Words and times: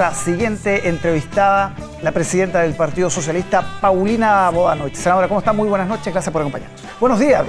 La 0.00 0.14
siguiente 0.14 0.88
entrevistada, 0.88 1.74
la 2.00 2.10
presidenta 2.10 2.60
del 2.60 2.72
Partido 2.72 3.10
Socialista, 3.10 3.62
Paulina 3.82 4.48
Bodanovich. 4.48 4.94
Senadora, 4.94 5.28
¿cómo 5.28 5.40
está? 5.40 5.52
Muy 5.52 5.68
buenas 5.68 5.88
noches, 5.88 6.10
gracias 6.10 6.32
por 6.32 6.40
acompañarnos. 6.40 6.80
Buenos 6.98 7.20
días. 7.20 7.46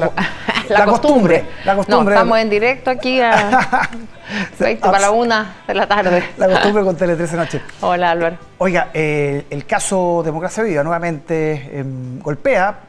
La, 0.67 0.85
costumbre. 0.85 1.45
La 1.63 1.77
costumbre. 1.77 2.13
estamos 2.13 2.37
en 2.39 2.49
directo 2.49 2.89
aquí 2.89 3.21
a 3.21 3.89
20 4.59 4.81
para 4.81 4.99
la 4.99 5.11
una 5.11 5.63
de 5.65 5.73
la 5.73 5.87
tarde. 5.87 6.25
La 6.35 6.49
costumbre 6.49 6.83
con 6.83 6.97
Tele 6.97 7.15
13 7.15 7.37
Noche. 7.37 7.61
Hola, 7.79 8.11
Álvaro. 8.11 8.37
Oiga, 8.57 8.89
eh, 8.93 9.45
el 9.49 9.65
caso 9.65 10.21
Democracia 10.21 10.61
Viva 10.61 10.83
nuevamente 10.83 11.79
em, 11.79 12.19
golpea 12.19 12.79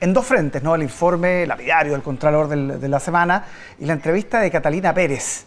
en 0.00 0.12
dos 0.12 0.26
frentes, 0.26 0.64
¿no? 0.64 0.74
El 0.74 0.82
informe 0.82 1.46
lapidario 1.46 1.92
del 1.92 2.02
Contralor 2.02 2.48
de 2.48 2.88
la 2.88 2.98
semana 2.98 3.44
y 3.78 3.84
la 3.84 3.92
entrevista 3.92 4.40
de 4.40 4.50
Catalina 4.50 4.92
Pérez. 4.92 5.46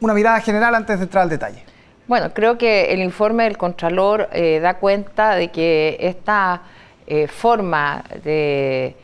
Una 0.00 0.12
mirada 0.12 0.38
general 0.40 0.74
antes 0.74 0.98
de 0.98 1.04
entrar 1.04 1.22
al 1.22 1.30
detalle. 1.30 1.69
Bueno, 2.10 2.34
creo 2.34 2.58
que 2.58 2.92
el 2.92 3.02
informe 3.02 3.44
del 3.44 3.56
Contralor 3.56 4.30
eh, 4.32 4.58
da 4.58 4.78
cuenta 4.78 5.36
de 5.36 5.52
que 5.52 5.96
esta 6.00 6.62
eh, 7.06 7.28
forma 7.28 8.02
de 8.24 8.96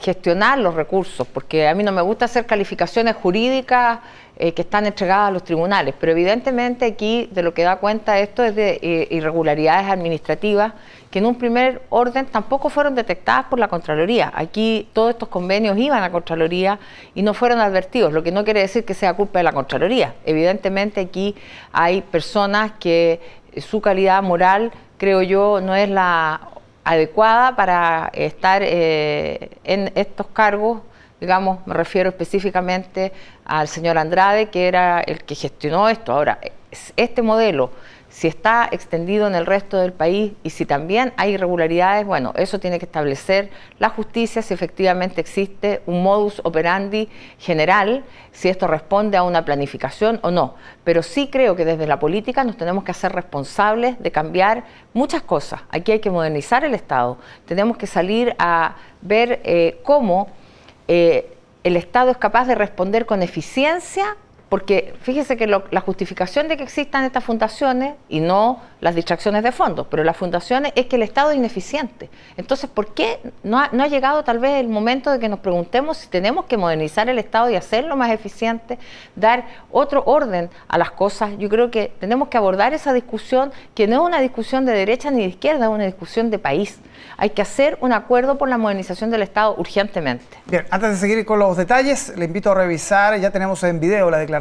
gestionar 0.00 0.58
los 0.58 0.74
recursos, 0.74 1.26
porque 1.26 1.68
a 1.68 1.74
mí 1.74 1.82
no 1.82 1.92
me 1.92 2.02
gusta 2.02 2.26
hacer 2.26 2.46
calificaciones 2.46 3.16
jurídicas 3.16 4.00
eh, 4.38 4.52
que 4.52 4.62
están 4.62 4.84
entregadas 4.84 5.28
a 5.28 5.30
los 5.30 5.44
tribunales, 5.44 5.94
pero 5.98 6.12
evidentemente 6.12 6.84
aquí 6.84 7.28
de 7.32 7.42
lo 7.42 7.54
que 7.54 7.62
da 7.62 7.76
cuenta 7.76 8.18
esto 8.18 8.44
es 8.44 8.54
de 8.54 8.78
eh, 8.82 9.08
irregularidades 9.10 9.88
administrativas 9.88 10.74
que 11.10 11.20
en 11.20 11.26
un 11.26 11.36
primer 11.36 11.82
orden 11.88 12.26
tampoco 12.26 12.68
fueron 12.68 12.94
detectadas 12.94 13.46
por 13.46 13.58
la 13.58 13.68
Contraloría. 13.68 14.30
Aquí 14.34 14.88
todos 14.92 15.10
estos 15.10 15.30
convenios 15.30 15.78
iban 15.78 16.02
a 16.02 16.12
Contraloría 16.12 16.78
y 17.14 17.22
no 17.22 17.32
fueron 17.32 17.60
advertidos, 17.60 18.12
lo 18.12 18.22
que 18.22 18.30
no 18.30 18.44
quiere 18.44 18.60
decir 18.60 18.84
que 18.84 18.92
sea 18.92 19.14
culpa 19.14 19.38
de 19.38 19.44
la 19.44 19.52
Contraloría. 19.52 20.14
Evidentemente 20.26 21.00
aquí 21.00 21.34
hay 21.72 22.02
personas 22.02 22.72
que 22.78 23.20
su 23.56 23.80
calidad 23.80 24.22
moral, 24.22 24.72
creo 24.98 25.22
yo, 25.22 25.62
no 25.62 25.74
es 25.74 25.88
la 25.88 26.40
adecuada 26.86 27.56
para 27.56 28.10
estar 28.14 28.62
eh, 28.64 29.50
en 29.64 29.90
estos 29.96 30.28
cargos, 30.28 30.82
digamos, 31.20 31.66
me 31.66 31.74
refiero 31.74 32.10
específicamente 32.10 33.12
al 33.44 33.66
señor 33.66 33.98
Andrade, 33.98 34.50
que 34.50 34.68
era 34.68 35.00
el 35.00 35.24
que 35.24 35.34
gestionó 35.34 35.88
esto. 35.88 36.12
Ahora, 36.12 36.38
este 36.96 37.22
modelo 37.22 37.72
si 38.08 38.28
está 38.28 38.68
extendido 38.70 39.26
en 39.26 39.34
el 39.34 39.46
resto 39.46 39.78
del 39.78 39.92
país 39.92 40.32
y 40.42 40.50
si 40.50 40.64
también 40.64 41.12
hay 41.16 41.32
irregularidades, 41.32 42.06
bueno, 42.06 42.32
eso 42.36 42.58
tiene 42.58 42.78
que 42.78 42.86
establecer 42.86 43.50
la 43.78 43.90
justicia 43.90 44.42
si 44.42 44.54
efectivamente 44.54 45.20
existe 45.20 45.82
un 45.86 46.02
modus 46.02 46.40
operandi 46.44 47.08
general, 47.38 48.04
si 48.32 48.48
esto 48.48 48.66
responde 48.66 49.16
a 49.16 49.22
una 49.22 49.44
planificación 49.44 50.18
o 50.22 50.30
no. 50.30 50.54
Pero 50.84 51.02
sí 51.02 51.28
creo 51.30 51.56
que 51.56 51.64
desde 51.64 51.86
la 51.86 51.98
política 51.98 52.44
nos 52.44 52.56
tenemos 52.56 52.84
que 52.84 52.92
hacer 52.92 53.12
responsables 53.12 54.00
de 54.02 54.10
cambiar 54.10 54.64
muchas 54.94 55.22
cosas. 55.22 55.60
Aquí 55.70 55.92
hay 55.92 56.00
que 56.00 56.10
modernizar 56.10 56.64
el 56.64 56.74
Estado, 56.74 57.18
tenemos 57.44 57.76
que 57.76 57.86
salir 57.86 58.34
a 58.38 58.76
ver 59.02 59.40
eh, 59.44 59.80
cómo 59.82 60.28
eh, 60.88 61.36
el 61.64 61.76
Estado 61.76 62.12
es 62.12 62.16
capaz 62.16 62.46
de 62.46 62.54
responder 62.54 63.06
con 63.06 63.22
eficiencia 63.22 64.16
porque 64.48 64.94
fíjese 65.02 65.36
que 65.36 65.46
la 65.46 65.80
justificación 65.80 66.46
de 66.46 66.56
que 66.56 66.62
existan 66.62 67.04
estas 67.04 67.24
fundaciones 67.24 67.94
y 68.08 68.20
no 68.20 68.60
las 68.80 68.94
distracciones 68.94 69.42
de 69.42 69.50
fondos, 69.50 69.88
pero 69.90 70.04
las 70.04 70.16
fundaciones 70.16 70.72
es 70.76 70.86
que 70.86 70.96
el 70.96 71.02
Estado 71.02 71.30
es 71.30 71.36
ineficiente. 71.36 72.10
Entonces, 72.36 72.70
¿por 72.70 72.94
qué 72.94 73.18
no 73.42 73.58
ha, 73.58 73.70
no 73.72 73.82
ha, 73.82 73.88
llegado 73.88 74.22
tal 74.22 74.38
vez 74.38 74.60
el 74.60 74.68
momento 74.68 75.10
de 75.10 75.18
que 75.18 75.28
nos 75.28 75.40
preguntemos 75.40 75.96
si 75.96 76.08
tenemos 76.08 76.44
que 76.44 76.56
modernizar 76.56 77.08
el 77.08 77.18
Estado 77.18 77.50
y 77.50 77.56
hacerlo 77.56 77.96
más 77.96 78.10
eficiente, 78.12 78.78
dar 79.16 79.46
otro 79.72 80.04
orden 80.06 80.48
a 80.68 80.78
las 80.78 80.92
cosas? 80.92 81.30
Yo 81.38 81.48
creo 81.48 81.70
que 81.70 81.92
tenemos 81.98 82.28
que 82.28 82.36
abordar 82.36 82.72
esa 82.72 82.92
discusión, 82.92 83.50
que 83.74 83.88
no 83.88 84.02
es 84.02 84.08
una 84.08 84.20
discusión 84.20 84.64
de 84.64 84.72
derecha 84.72 85.10
ni 85.10 85.22
de 85.22 85.28
izquierda, 85.28 85.64
es 85.64 85.70
una 85.72 85.86
discusión 85.86 86.30
de 86.30 86.38
país. 86.38 86.78
Hay 87.16 87.30
que 87.30 87.42
hacer 87.42 87.78
un 87.80 87.92
acuerdo 87.92 88.38
por 88.38 88.48
la 88.48 88.58
modernización 88.58 89.10
del 89.10 89.22
Estado 89.22 89.56
urgentemente. 89.58 90.24
Bien, 90.46 90.66
antes 90.70 90.90
de 90.90 90.96
seguir 90.96 91.24
con 91.24 91.38
los 91.38 91.56
detalles, 91.56 92.12
le 92.16 92.26
invito 92.26 92.52
a 92.52 92.54
revisar, 92.54 93.18
ya 93.18 93.30
tenemos 93.30 93.62
en 93.64 93.80
video 93.80 94.10
la 94.10 94.18
declaración 94.18 94.35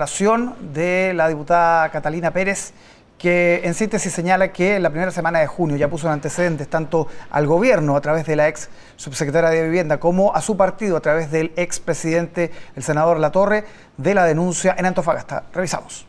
de 0.73 1.13
la 1.13 1.27
diputada 1.27 1.89
Catalina 1.89 2.31
Pérez, 2.31 2.73
que 3.17 3.61
en 3.63 3.73
síntesis 3.73 4.11
señala 4.11 4.51
que 4.51 4.75
en 4.75 4.83
la 4.83 4.89
primera 4.89 5.11
semana 5.11 5.39
de 5.39 5.47
junio 5.47 5.77
ya 5.77 5.87
puso 5.87 6.09
antecedentes 6.09 6.67
tanto 6.67 7.07
al 7.31 7.47
gobierno 7.47 7.95
a 7.95 8.01
través 8.01 8.25
de 8.25 8.35
la 8.35 8.47
ex 8.47 8.69
subsecretaria 8.97 9.49
de 9.49 9.63
Vivienda 9.63 9.99
como 9.99 10.35
a 10.35 10.41
su 10.41 10.57
partido 10.57 10.97
a 10.97 10.99
través 10.99 11.31
del 11.31 11.53
ex 11.55 11.79
presidente, 11.79 12.51
el 12.75 12.83
senador 12.83 13.19
Latorre, 13.19 13.63
de 13.97 14.13
la 14.13 14.25
denuncia 14.25 14.75
en 14.77 14.85
Antofagasta. 14.85 15.43
Revisamos. 15.53 16.05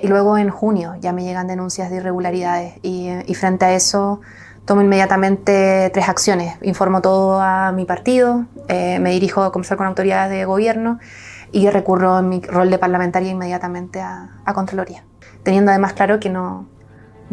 Y 0.00 0.06
luego 0.06 0.38
en 0.38 0.50
junio 0.50 0.94
ya 1.00 1.12
me 1.12 1.24
llegan 1.24 1.48
denuncias 1.48 1.90
de 1.90 1.96
irregularidades 1.96 2.74
y, 2.82 3.10
y 3.26 3.34
frente 3.34 3.64
a 3.64 3.74
eso 3.74 4.20
tomo 4.64 4.80
inmediatamente 4.80 5.90
tres 5.92 6.08
acciones. 6.08 6.56
Informo 6.62 7.02
todo 7.02 7.40
a 7.40 7.72
mi 7.72 7.84
partido, 7.84 8.46
eh, 8.68 8.98
me 9.00 9.10
dirijo 9.10 9.42
a 9.42 9.52
conversar 9.52 9.76
con 9.76 9.86
autoridades 9.86 10.30
de 10.30 10.44
gobierno 10.44 11.00
y 11.52 11.68
recurro 11.68 12.18
en 12.18 12.28
mi 12.28 12.40
rol 12.40 12.70
de 12.70 12.78
parlamentaria 12.78 13.30
inmediatamente 13.30 14.00
a, 14.00 14.28
Contraloría, 14.54 15.04
teniendo 15.42 15.70
además 15.70 15.92
claro 15.92 16.18
que 16.18 16.30
no 16.30 16.66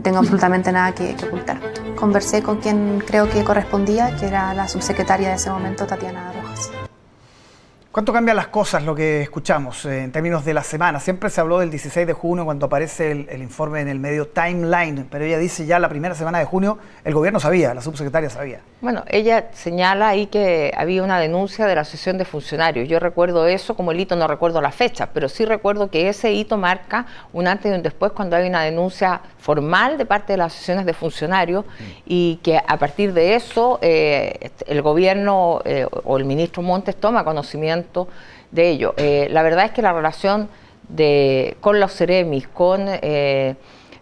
tengo 0.03 0.19
absolutamente 0.19 0.71
nada 0.71 0.93
que, 0.93 1.15
que, 1.15 1.25
ocultar. 1.25 1.59
Conversé 1.97 2.43
con 2.43 2.57
quien 2.57 3.01
creo 3.05 3.29
que 3.29 3.43
correspondía, 3.43 4.15
que 4.15 4.27
era 4.27 4.53
la 4.53 4.67
subsecretaria 4.67 5.29
de 5.29 5.35
ese 5.35 5.49
momento, 5.49 5.85
Tatiana 5.85 6.31
Rojas. 6.33 6.71
¿Cuánto 7.99 8.13
cambian 8.13 8.37
las 8.37 8.47
cosas 8.47 8.81
lo 8.83 8.95
que 8.95 9.23
escuchamos 9.23 9.83
eh, 9.83 10.05
en 10.05 10.13
términos 10.13 10.45
de 10.45 10.53
la 10.53 10.63
semana? 10.63 11.01
Siempre 11.01 11.29
se 11.29 11.41
habló 11.41 11.59
del 11.59 11.69
16 11.69 12.07
de 12.07 12.13
junio 12.13 12.45
cuando 12.45 12.67
aparece 12.67 13.11
el, 13.11 13.41
informe 13.41 13.81
en 13.81 13.89
el 13.89 13.99
medio 13.99 14.29
Timeline, 14.29 15.05
pero 15.11 15.25
ella 15.25 15.37
dice 15.37 15.65
ya 15.65 15.79
la 15.79 15.89
primera 15.89 16.15
semana 16.15 16.39
de 16.39 16.45
junio 16.45 16.77
el 17.03 17.13
gobierno 17.13 17.41
sabía, 17.41 17.73
la 17.73 17.81
subsecretaria 17.81 18.29
sabía. 18.29 18.61
Bueno, 18.79 19.03
ella 19.09 19.49
señala 19.51 20.07
ahí 20.07 20.27
que 20.27 20.71
había 20.77 21.03
una 21.03 21.19
denuncia 21.19 21.65
de 21.65 21.75
la 21.75 21.81
asociación 21.81 22.17
de 22.17 22.23
funcionarios. 22.23 22.87
Yo 22.87 22.99
recuerdo 22.99 23.45
eso 23.47 23.75
como 23.75 23.91
el 23.91 23.99
hito, 23.99 24.15
no 24.15 24.29
recuerdo 24.29 24.61
la 24.61 24.71
fecha, 24.71 25.09
pero 25.13 25.27
sí 25.27 25.43
recuerdo 25.43 25.91
que 25.91 26.07
ese 26.07 26.31
hito 26.31 26.55
marca 26.55 27.05
un 27.33 27.47
antes 27.47 27.69
y 27.69 27.75
un 27.75 27.83
después 27.83 28.13
cuando 28.13 28.37
hay 28.37 28.47
una 28.47 28.63
denuncia 28.63 29.19
formal 29.39 29.97
de 29.97 30.05
parte 30.05 30.31
de 30.31 30.37
las 30.37 30.53
asociaciones 30.53 30.85
de 30.85 30.93
funcionarios 30.93 31.65
y 32.05 32.39
que 32.43 32.61
a 32.65 32.77
partir 32.77 33.11
de 33.11 33.35
eso 33.35 33.77
eh, 33.81 34.51
el 34.67 34.81
gobierno 34.81 35.61
eh, 35.65 35.85
o 36.05 36.17
el 36.17 36.23
ministro 36.23 36.61
Montes 36.61 36.95
toma 36.95 37.25
conocimiento 37.25 37.88
de 38.51 38.69
ello. 38.69 38.93
Eh, 38.97 39.27
la 39.31 39.43
verdad 39.43 39.65
es 39.65 39.71
que 39.71 39.81
la 39.81 39.93
relación 39.93 40.49
de, 40.87 41.57
con 41.61 41.79
los 41.79 41.93
Ceremis, 41.93 42.47
con 42.47 42.85
eh, 42.87 43.55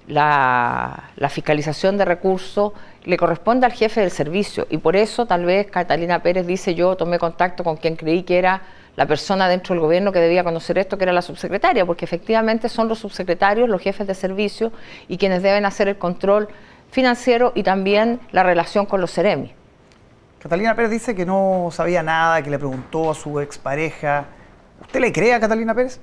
la, 0.07 1.03
fiscalización 1.29 1.97
de 1.97 2.05
recursos, 2.05 2.73
le 3.03 3.17
corresponde 3.17 3.65
al 3.65 3.73
jefe 3.73 4.01
del 4.01 4.11
servicio 4.11 4.67
y 4.69 4.77
por 4.77 4.95
eso 4.95 5.25
tal 5.25 5.45
vez 5.45 5.67
Catalina 5.67 6.21
Pérez 6.21 6.45
dice 6.45 6.75
yo 6.75 6.97
tomé 6.97 7.19
contacto 7.19 7.63
con 7.63 7.77
quien 7.77 7.95
creí 7.95 8.23
que 8.23 8.37
era 8.37 8.61
la 8.97 9.05
persona 9.05 9.47
dentro 9.47 9.73
del 9.73 9.81
gobierno 9.81 10.11
que 10.11 10.19
debía 10.19 10.43
conocer 10.43 10.77
esto, 10.77 10.97
que 10.97 11.03
era 11.03 11.13
la 11.13 11.21
subsecretaria, 11.21 11.85
porque 11.85 12.03
efectivamente 12.03 12.67
son 12.67 12.87
los 12.87 12.99
subsecretarios, 12.99 13.69
los 13.69 13.81
jefes 13.81 14.07
de 14.07 14.15
servicio 14.15 14.71
y 15.07 15.17
quienes 15.17 15.43
deben 15.43 15.65
hacer 15.65 15.87
el 15.87 15.97
control 15.97 16.49
financiero 16.89 17.51
y 17.53 17.63
también 17.63 18.19
la 18.31 18.43
relación 18.43 18.85
con 18.85 18.99
los 18.99 19.11
Ceremis. 19.11 19.56
Catalina 20.39 20.75
Pérez 20.75 20.91
dice 20.91 21.15
que 21.15 21.25
no 21.25 21.69
sabía 21.71 22.03
nada, 22.03 22.43
que 22.43 22.51
le 22.51 22.59
preguntó 22.59 23.09
a 23.09 23.15
su 23.15 23.39
expareja. 23.39 24.25
¿Usted 24.81 24.99
le 24.99 25.11
cree 25.11 25.33
a 25.33 25.39
Catalina 25.39 25.73
Pérez? 25.73 25.99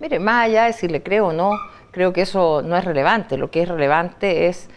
Mire, 0.00 0.18
más 0.18 0.46
allá 0.46 0.64
de 0.64 0.72
si 0.72 0.88
le 0.88 1.02
creo 1.02 1.28
o 1.28 1.32
no, 1.34 1.50
creo 1.90 2.14
que 2.14 2.22
eso 2.22 2.62
no 2.62 2.76
es 2.78 2.84
relevante. 2.86 3.36
Lo 3.36 3.50
que 3.50 3.62
es 3.62 3.68
relevante 3.68 4.46
es 4.46 4.70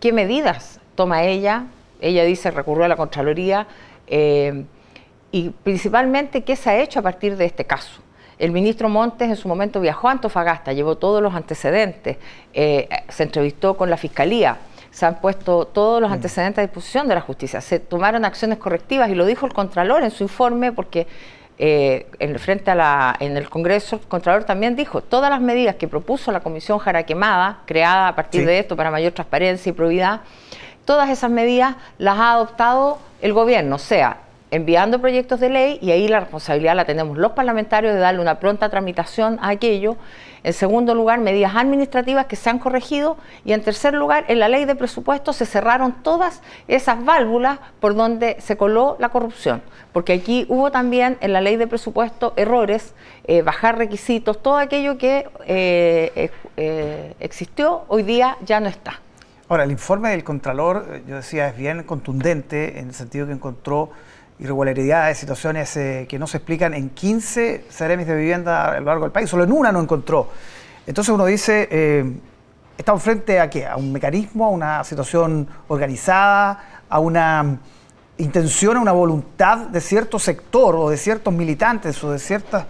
qué 0.00 0.12
medidas 0.12 0.80
toma 0.96 1.22
ella. 1.22 1.64
Ella 2.02 2.24
dice 2.24 2.50
recurrió 2.50 2.84
a 2.84 2.88
la 2.88 2.96
Contraloría 2.96 3.66
eh, 4.06 4.64
y 5.32 5.50
principalmente 5.50 6.44
qué 6.44 6.56
se 6.56 6.68
ha 6.68 6.78
hecho 6.78 6.98
a 6.98 7.02
partir 7.02 7.38
de 7.38 7.46
este 7.46 7.64
caso. 7.64 8.02
El 8.38 8.52
ministro 8.52 8.90
Montes 8.90 9.30
en 9.30 9.36
su 9.36 9.48
momento 9.48 9.80
viajó 9.80 10.08
a 10.08 10.12
Antofagasta, 10.12 10.74
llevó 10.74 10.98
todos 10.98 11.22
los 11.22 11.34
antecedentes, 11.34 12.18
eh, 12.52 12.86
se 13.08 13.22
entrevistó 13.22 13.78
con 13.78 13.88
la 13.88 13.96
Fiscalía 13.96 14.58
se 14.96 15.04
han 15.04 15.20
puesto 15.20 15.66
todos 15.66 16.00
los 16.00 16.08
mm. 16.08 16.14
antecedentes 16.14 16.58
a 16.58 16.62
disposición 16.62 17.06
de 17.06 17.14
la 17.14 17.20
justicia. 17.20 17.60
Se 17.60 17.78
tomaron 17.78 18.24
acciones 18.24 18.56
correctivas 18.56 19.10
y 19.10 19.14
lo 19.14 19.26
dijo 19.26 19.44
el 19.44 19.52
Contralor 19.52 20.02
en 20.02 20.10
su 20.10 20.22
informe 20.22 20.72
porque 20.72 21.06
eh, 21.58 22.06
en, 22.18 22.38
frente 22.38 22.70
a 22.70 22.74
la, 22.74 23.14
en 23.20 23.36
el 23.36 23.50
Congreso, 23.50 23.96
el 23.96 24.08
Contralor 24.08 24.44
también 24.44 24.74
dijo, 24.74 25.02
todas 25.02 25.28
las 25.28 25.42
medidas 25.42 25.74
que 25.74 25.86
propuso 25.86 26.32
la 26.32 26.40
Comisión 26.40 26.78
Jaraquemada, 26.78 27.58
creada 27.66 28.08
a 28.08 28.16
partir 28.16 28.46
de 28.46 28.58
esto 28.58 28.74
para 28.74 28.90
mayor 28.90 29.12
transparencia 29.12 29.68
y 29.68 29.74
probidad, 29.74 30.22
todas 30.86 31.10
esas 31.10 31.30
medidas 31.30 31.76
las 31.98 32.16
ha 32.18 32.32
adoptado 32.32 32.96
el 33.20 33.34
gobierno, 33.34 33.76
o 33.76 33.78
sea, 33.78 34.20
enviando 34.50 34.98
proyectos 34.98 35.40
de 35.40 35.50
ley 35.50 35.78
y 35.82 35.90
ahí 35.90 36.08
la 36.08 36.20
responsabilidad 36.20 36.74
la 36.74 36.86
tenemos 36.86 37.18
los 37.18 37.32
parlamentarios 37.32 37.92
de 37.92 38.00
darle 38.00 38.22
una 38.22 38.40
pronta 38.40 38.70
tramitación 38.70 39.38
a 39.42 39.50
aquello 39.50 39.98
En 40.46 40.52
segundo 40.52 40.94
lugar, 40.94 41.18
medidas 41.18 41.56
administrativas 41.56 42.26
que 42.26 42.36
se 42.36 42.48
han 42.48 42.60
corregido. 42.60 43.16
Y 43.44 43.52
en 43.52 43.64
tercer 43.64 43.94
lugar, 43.94 44.26
en 44.28 44.38
la 44.38 44.48
ley 44.48 44.64
de 44.64 44.76
presupuesto 44.76 45.32
se 45.32 45.44
cerraron 45.44 46.04
todas 46.04 46.40
esas 46.68 47.04
válvulas 47.04 47.58
por 47.80 47.96
donde 47.96 48.36
se 48.38 48.56
coló 48.56 48.96
la 49.00 49.08
corrupción. 49.08 49.60
Porque 49.92 50.12
aquí 50.12 50.46
hubo 50.48 50.70
también 50.70 51.18
en 51.20 51.32
la 51.32 51.40
ley 51.40 51.56
de 51.56 51.66
presupuesto 51.66 52.32
errores, 52.36 52.94
eh, 53.24 53.42
bajar 53.42 53.76
requisitos, 53.76 54.40
todo 54.40 54.58
aquello 54.58 54.98
que 54.98 55.28
eh, 55.48 56.30
eh, 56.56 57.14
existió 57.18 57.82
hoy 57.88 58.04
día 58.04 58.36
ya 58.44 58.60
no 58.60 58.68
está. 58.68 59.00
Ahora, 59.48 59.64
el 59.64 59.72
informe 59.72 60.10
del 60.10 60.22
Contralor, 60.22 61.02
yo 61.08 61.16
decía, 61.16 61.48
es 61.48 61.56
bien 61.56 61.82
contundente 61.82 62.78
en 62.78 62.88
el 62.88 62.94
sentido 62.94 63.26
que 63.26 63.32
encontró 63.32 63.90
irregularidades, 64.38 65.18
situaciones 65.18 65.76
eh, 65.76 66.06
que 66.08 66.18
no 66.18 66.26
se 66.26 66.38
explican 66.38 66.74
en 66.74 66.90
15 66.90 67.64
seremis 67.68 68.06
de 68.06 68.16
vivienda 68.16 68.72
a 68.72 68.80
lo 68.80 68.86
largo 68.86 69.04
del 69.04 69.12
país, 69.12 69.30
solo 69.30 69.44
en 69.44 69.52
una 69.52 69.72
no 69.72 69.80
encontró. 69.80 70.28
Entonces 70.86 71.12
uno 71.12 71.24
dice, 71.24 71.68
eh, 71.70 72.12
estamos 72.76 73.02
frente 73.02 73.40
a 73.40 73.48
qué? 73.48 73.66
A 73.66 73.76
un 73.76 73.92
mecanismo, 73.92 74.46
a 74.46 74.50
una 74.50 74.84
situación 74.84 75.48
organizada, 75.68 76.82
a 76.88 76.98
una 76.98 77.58
intención, 78.18 78.76
a 78.76 78.80
una 78.80 78.92
voluntad 78.92 79.58
de 79.58 79.80
cierto 79.80 80.18
sector 80.18 80.76
o 80.76 80.90
de 80.90 80.96
ciertos 80.96 81.32
militantes 81.32 82.02
o 82.04 82.12
de 82.12 82.18
ciertas... 82.18 82.66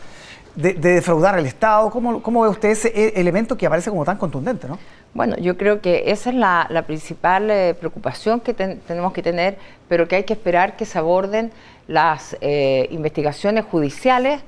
De, 0.57 0.73
defraudar 0.75 1.35
al 1.35 1.47
Estado. 1.47 1.91
¿Cómo, 1.91 2.23
¿Cómo, 2.23 2.43
ve 2.43 2.49
usted 2.49 2.71
ese 2.71 2.89
e, 2.89 3.21
elemento 3.21 3.57
que 3.57 3.67
aparece 3.67 3.91
como 3.91 4.05
tan 4.05 4.17
contundente? 4.17 4.67
¿no? 4.67 4.79
Bueno, 5.13 5.37
yo 5.37 5.57
creo 5.57 5.81
que 5.81 6.05
esa 6.07 6.31
es 6.31 6.37
la, 6.37 6.85
principal 6.87 7.51
eh, 7.51 7.75
preocupación 7.75 8.41
que 8.41 8.55
tenemos 8.55 9.13
que 9.13 9.23
tener, 9.23 9.59
pero 9.89 10.09
que 10.09 10.17
hay 10.17 10.25
que 10.25 10.33
esperar 10.33 10.77
que 10.77 10.85
se 10.85 10.99
aborden 10.99 11.53
las 11.89 12.37
eh, 12.41 12.89
investigaciones 12.91 13.65
judiciales 13.65 14.43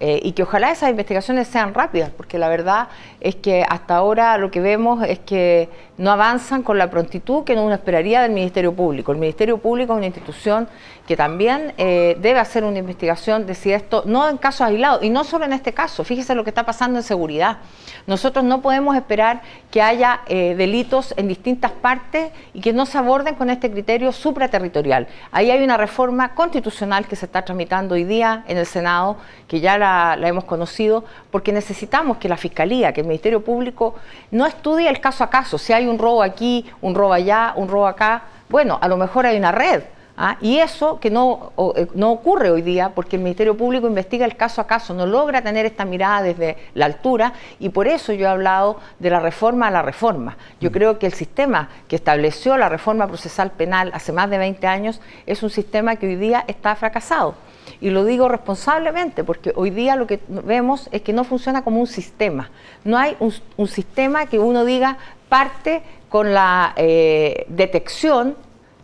eh, 0.00 0.20
y 0.22 0.32
que 0.32 0.44
ojalá 0.44 0.70
esas 0.70 0.90
investigaciones 0.90 1.48
sean 1.48 1.74
rápidas, 1.74 2.10
porque 2.10 2.38
la 2.38 2.48
verdad 2.48 2.86
es 3.20 3.34
que 3.34 3.64
hasta 3.68 3.96
ahora 3.96 4.38
lo 4.38 4.50
que 4.50 4.60
vemos 4.60 5.04
es 5.04 5.18
que 5.18 5.68
no 5.96 6.12
avanzan 6.12 6.62
con 6.62 6.78
la 6.78 6.88
prontitud 6.88 7.42
que 7.42 7.54
uno 7.54 7.74
esperaría 7.74 8.22
del 8.22 8.30
Ministerio 8.30 8.72
Público. 8.72 9.10
El 9.10 9.18
Ministerio 9.18 9.58
Público 9.58 9.94
es 9.94 9.96
una 9.96 10.06
institución 10.06 10.68
que 11.08 11.16
también 11.16 11.72
eh, 11.78 12.16
debe 12.20 12.38
hacer 12.38 12.64
una 12.64 12.78
investigación 12.78 13.46
de 13.46 13.54
si 13.54 13.72
esto, 13.72 14.02
no 14.04 14.28
en 14.28 14.36
casos 14.36 14.60
aislados, 14.60 15.02
y 15.02 15.08
no 15.08 15.24
solo 15.24 15.46
en 15.46 15.54
este 15.54 15.72
caso, 15.72 16.04
fíjese 16.04 16.34
lo 16.34 16.44
que 16.44 16.50
está 16.50 16.64
pasando 16.64 16.98
en 16.98 17.02
seguridad. 17.02 17.58
Nosotros 18.06 18.44
no 18.44 18.60
podemos 18.60 18.94
esperar 18.94 19.40
que 19.70 19.82
haya 19.82 20.20
eh, 20.26 20.54
delitos 20.54 21.14
en 21.16 21.26
distintas 21.26 21.72
partes 21.72 22.30
y 22.52 22.60
que 22.60 22.72
no 22.72 22.84
se 22.86 22.98
aborden 22.98 23.34
con 23.36 23.48
este 23.48 23.70
criterio 23.70 24.12
supraterritorial. 24.12 25.08
Ahí 25.32 25.50
hay 25.50 25.62
una 25.64 25.78
reforma 25.78 26.34
constitucional 26.34 27.06
que 27.06 27.16
se 27.16 27.24
está 27.24 27.42
tramitando 27.42 27.94
hoy 27.94 28.04
día 28.04 28.44
en 28.46 28.58
el 28.58 28.66
Senado, 28.66 29.16
que 29.46 29.60
ya 29.60 29.78
la 29.78 29.88
la, 30.16 30.28
hemos 30.28 30.44
conocido, 30.44 31.04
porque 31.30 31.52
necesitamos 31.52 32.18
que 32.18 32.28
la 32.28 32.36
Fiscalía, 32.36 32.92
que 32.92 33.00
el 33.00 33.06
Ministerio 33.06 33.42
Público 33.42 33.94
no 34.30 34.46
estudie 34.46 34.90
el 34.90 35.00
caso 35.00 35.24
a 35.24 35.30
caso, 35.30 35.56
si 35.56 35.72
hay 35.72 35.86
un 35.86 35.98
robo 35.98 36.22
aquí, 36.22 36.70
un 36.82 36.94
robo 36.94 37.14
allá, 37.14 37.54
un 37.56 37.66
robo 37.66 37.86
acá, 37.86 38.24
bueno, 38.50 38.78
a 38.80 38.88
lo 38.88 38.98
mejor 38.98 39.24
hay 39.24 39.38
una 39.38 39.52
red. 39.52 39.82
¿Ah? 40.18 40.36
Y 40.40 40.58
eso 40.58 41.00
que 41.00 41.10
no, 41.10 41.52
eh, 41.76 41.86
no 41.94 42.10
ocurre 42.10 42.50
hoy 42.50 42.60
día 42.60 42.90
porque 42.94 43.16
el 43.16 43.22
Ministerio 43.22 43.56
Público 43.56 43.86
investiga 43.86 44.26
el 44.26 44.36
caso 44.36 44.60
a 44.60 44.66
caso, 44.66 44.92
no 44.92 45.06
logra 45.06 45.40
tener 45.40 45.64
esta 45.64 45.84
mirada 45.84 46.22
desde 46.22 46.56
la 46.74 46.86
altura 46.86 47.32
y 47.58 47.70
por 47.70 47.86
eso 47.86 48.12
yo 48.12 48.26
he 48.26 48.28
hablado 48.28 48.78
de 48.98 49.10
la 49.10 49.20
reforma 49.20 49.68
a 49.68 49.70
la 49.70 49.82
reforma. 49.82 50.36
Yo 50.60 50.70
mm. 50.70 50.72
creo 50.72 50.98
que 50.98 51.06
el 51.06 51.14
sistema 51.14 51.68
que 51.86 51.96
estableció 51.96 52.56
la 52.58 52.68
reforma 52.68 53.06
procesal 53.06 53.52
penal 53.52 53.90
hace 53.94 54.12
más 54.12 54.28
de 54.28 54.38
20 54.38 54.66
años 54.66 55.00
es 55.24 55.42
un 55.42 55.50
sistema 55.50 55.96
que 55.96 56.06
hoy 56.06 56.16
día 56.16 56.44
está 56.48 56.74
fracasado. 56.74 57.34
Y 57.80 57.90
lo 57.90 58.04
digo 58.04 58.28
responsablemente, 58.28 59.24
porque 59.24 59.52
hoy 59.54 59.70
día 59.70 59.94
lo 59.94 60.06
que 60.06 60.20
vemos 60.28 60.88
es 60.90 61.02
que 61.02 61.12
no 61.12 61.24
funciona 61.24 61.62
como 61.62 61.80
un 61.80 61.86
sistema. 61.86 62.50
No 62.84 62.98
hay 62.98 63.16
un, 63.20 63.68
sistema 63.68 64.26
que 64.26 64.38
uno 64.38 64.64
diga 64.64 64.98
parte 65.28 65.82
con 66.08 66.32
la 66.32 66.72
eh, 66.76 67.44
detección 67.48 68.36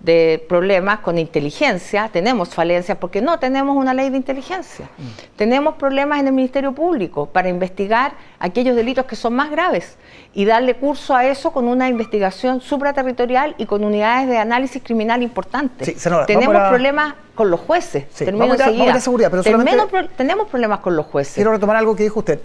de 0.04 0.44
problemas 0.48 0.98
con 0.98 1.16
inteligencia, 1.18 2.10
tenemos 2.12 2.50
falencias 2.50 2.98
porque 2.98 3.22
no 3.22 3.38
tenemos 3.38 3.74
una 3.74 3.94
ley 3.94 4.10
de 4.10 4.18
inteligencia. 4.18 4.84
Mm. 4.98 5.36
Tenemos 5.36 5.74
problemas 5.76 6.20
en 6.20 6.26
el 6.26 6.34
Ministerio 6.34 6.72
Público 6.72 7.26
para 7.26 7.48
investigar 7.48 8.12
aquellos 8.38 8.76
delitos 8.76 9.06
que 9.06 9.16
son 9.16 9.34
más 9.34 9.50
graves 9.50 9.96
y 10.34 10.44
darle 10.44 10.74
curso 10.74 11.16
a 11.16 11.24
eso 11.24 11.52
con 11.52 11.66
una 11.66 11.88
investigación 11.88 12.60
supraterritorial 12.60 13.54
y 13.56 13.64
con 13.64 13.82
unidades 13.82 14.28
de 14.28 14.36
análisis 14.36 14.82
criminal 14.82 15.22
importantes. 15.22 16.06
tenemos 16.26 16.68
problemas 16.68 17.14
con 17.34 17.50
los 17.50 17.60
jueces. 17.60 18.06
Termino 18.08 18.56
seguridad, 19.00 19.30
pero 19.30 20.08
tenemos 20.16 20.48
problemas 20.48 20.80
con 20.80 20.96
los 20.96 21.06
jueces. 21.06 21.34
Quiero 21.34 21.52
retomar 21.52 21.76
algo 21.76 21.96
que 21.96 22.02
dijo 22.02 22.18
usted. 22.18 22.40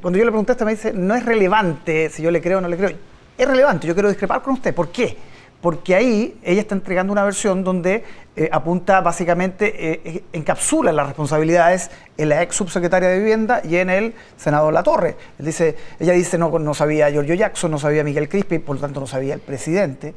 Cuando 0.00 0.16
yo 0.16 0.24
le 0.24 0.30
pregunté, 0.30 0.52
usted 0.52 0.64
me 0.64 0.72
dice, 0.72 0.92
no 0.92 1.16
es 1.16 1.24
relevante 1.24 2.08
si 2.08 2.22
yo 2.22 2.30
le 2.30 2.40
creo 2.40 2.58
o 2.58 2.60
no 2.60 2.68
le 2.68 2.76
creo. 2.76 2.90
Es 3.36 3.48
relevante, 3.48 3.88
yo 3.88 3.94
quiero 3.94 4.08
discrepar 4.08 4.42
con 4.42 4.54
usted. 4.54 4.72
¿Por 4.72 4.90
qué? 4.90 5.33
Porque 5.64 5.94
ahí 5.94 6.38
ella 6.42 6.60
está 6.60 6.74
entregando 6.74 7.10
una 7.10 7.24
versión 7.24 7.64
donde 7.64 8.04
eh, 8.36 8.50
apunta 8.52 9.00
básicamente, 9.00 9.72
eh, 10.04 10.22
encapsula 10.34 10.92
las 10.92 11.06
responsabilidades 11.06 11.90
en 12.18 12.28
la 12.28 12.42
ex 12.42 12.56
subsecretaria 12.56 13.08
de 13.08 13.18
Vivienda 13.18 13.62
y 13.64 13.76
en 13.76 13.88
el 13.88 14.12
senador 14.36 14.74
Latorre. 14.74 15.16
Él 15.38 15.46
dice, 15.46 15.74
ella 15.98 16.12
dice, 16.12 16.36
no, 16.36 16.50
no 16.58 16.74
sabía 16.74 17.08
Giorgio 17.10 17.34
Jackson, 17.34 17.70
no 17.70 17.78
sabía 17.78 18.04
Miguel 18.04 18.28
Crispi, 18.28 18.58
por 18.58 18.76
lo 18.76 18.82
tanto 18.82 19.00
no 19.00 19.06
sabía 19.06 19.32
el 19.32 19.40
presidente. 19.40 20.14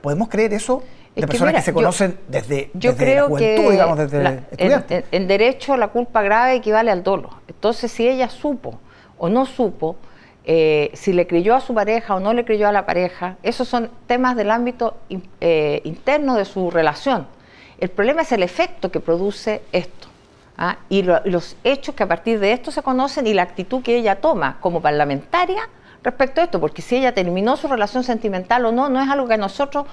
¿Podemos 0.00 0.30
creer 0.30 0.54
eso? 0.54 0.82
de 1.14 1.26
personas 1.26 1.56
que 1.56 1.62
se 1.62 1.74
conocen 1.74 2.18
desde, 2.26 2.70
yo 2.72 2.96
creo 2.96 3.24
la 3.24 3.28
juventud, 3.28 3.70
digamos, 3.72 3.98
desde 3.98 4.40
en, 4.56 5.04
en 5.10 5.28
derecho 5.28 5.76
la 5.76 5.88
culpa 5.88 6.22
grave 6.22 6.54
equivale 6.54 6.90
al 6.90 7.02
dolo. 7.02 7.28
Entonces, 7.46 7.92
si 7.92 8.08
ella 8.08 8.30
supo 8.30 8.80
o 9.18 9.28
no 9.28 9.44
supo, 9.44 9.96
eh, 10.44 10.90
si 10.94 11.12
le 11.12 11.26
creyó 11.26 11.54
a 11.54 11.60
su 11.60 11.74
pareja 11.74 12.14
o 12.14 12.20
no 12.20 12.32
le 12.32 12.44
creyó 12.44 12.68
a 12.68 12.72
la 12.72 12.86
pareja, 12.86 13.36
esos 13.42 13.68
son 13.68 13.90
temas 14.06 14.36
del 14.36 14.50
ámbito 14.50 14.96
eh, 15.40 15.82
interno 15.84 16.36
de 16.36 16.44
su 16.44 16.70
relación. 16.70 17.26
El 17.78 17.90
problema 17.90 18.22
es 18.22 18.32
el 18.32 18.42
efecto 18.42 18.90
que 18.90 19.00
produce 19.00 19.62
esto 19.72 20.08
¿ah? 20.56 20.78
y 20.88 21.02
los 21.02 21.56
hechos 21.64 21.94
que 21.94 22.02
a 22.02 22.08
partir 22.08 22.40
de 22.40 22.52
esto 22.52 22.70
se 22.70 22.82
conocen 22.82 23.26
y 23.26 23.34
la 23.34 23.42
actitud 23.42 23.82
que 23.82 23.96
ella 23.96 24.20
toma 24.20 24.58
como 24.60 24.82
parlamentaria 24.82 25.68
respecto 26.02 26.40
a 26.40 26.44
esto, 26.44 26.60
porque 26.60 26.82
si 26.82 26.96
ella 26.96 27.12
terminó 27.12 27.56
su 27.56 27.68
relación 27.68 28.04
sentimental 28.04 28.64
o 28.66 28.72
no, 28.72 28.88
no 28.88 29.00
es 29.00 29.08
algo 29.08 29.28
que 29.28 29.34
a 29.34 29.38
nosotros, 29.38 29.86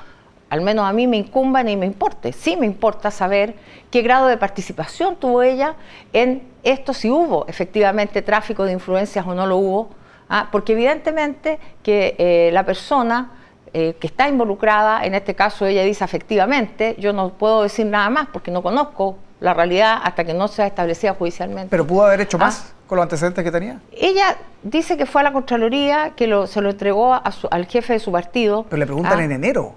al 0.50 0.62
menos 0.62 0.86
a 0.86 0.94
mí, 0.94 1.08
me 1.08 1.18
incumba 1.18 1.64
ni 1.64 1.76
me 1.76 1.86
importe. 1.86 2.32
Sí 2.32 2.58
me 2.58 2.66
importa 2.66 3.12
saber 3.12 3.56
qué 3.92 4.02
grado 4.02 4.28
de 4.28 4.38
participación 4.38 5.16
tuvo 5.16 5.44
ella 5.44 5.76
en 6.14 6.44
esto, 6.64 6.94
si 6.94 7.10
hubo 7.10 7.46
efectivamente 7.48 8.22
tráfico 8.22 8.66
de 8.66 8.72
influencias 8.72 9.26
o 9.28 9.36
no 9.36 9.46
lo 9.46 9.58
hubo 9.58 9.90
¿ah? 10.30 10.50
porque 10.51 10.74
evidentemente 10.74 11.60
que 11.83 12.16
eh, 12.18 12.50
la 12.54 12.66
persona 12.66 13.31
eh, 13.74 13.95
que 14.00 14.07
está 14.07 14.30
involucrada, 14.30 15.06
en 15.06 15.16
este 15.16 15.36
caso 15.36 15.66
ella 15.66 15.83
dice 15.83 16.04
afectivamente, 16.04 16.95
yo 16.98 17.12
no 17.12 17.30
puedo 17.33 17.63
decir 17.63 17.86
nada 17.86 18.10
más 18.10 18.27
porque 18.31 18.51
no 18.51 18.62
conozco 18.63 19.18
la 19.42 19.54
realidad 19.54 20.00
hasta 20.01 20.24
que 20.24 20.33
no 20.33 20.48
sea 20.48 20.66
establecida 20.68 21.13
judicialmente. 21.13 21.69
¿Pero 21.69 21.86
pudo 21.86 22.06
haber 22.06 22.22
hecho 22.22 22.38
más 22.38 22.72
¿Ah? 22.72 22.74
con 22.88 22.95
los 22.95 23.04
antecedentes 23.04 23.44
que 23.44 23.51
tenía? 23.51 23.81
Ella 23.92 24.38
dice 24.63 24.98
que 24.98 25.06
fue 25.06 25.22
a 25.22 25.25
la 25.25 25.33
Contraloría, 25.33 26.13
que 26.16 26.48
se 26.48 26.62
lo 26.62 26.69
entregó 26.69 27.13
al 27.13 27.66
jefe 27.66 27.94
de 27.94 28.00
su 28.00 28.12
partido. 28.12 28.66
Pero 28.69 28.80
le 28.80 28.86
preguntan 28.86 29.20
¿ah? 29.20 29.24
en 29.24 29.32
enero. 29.34 29.75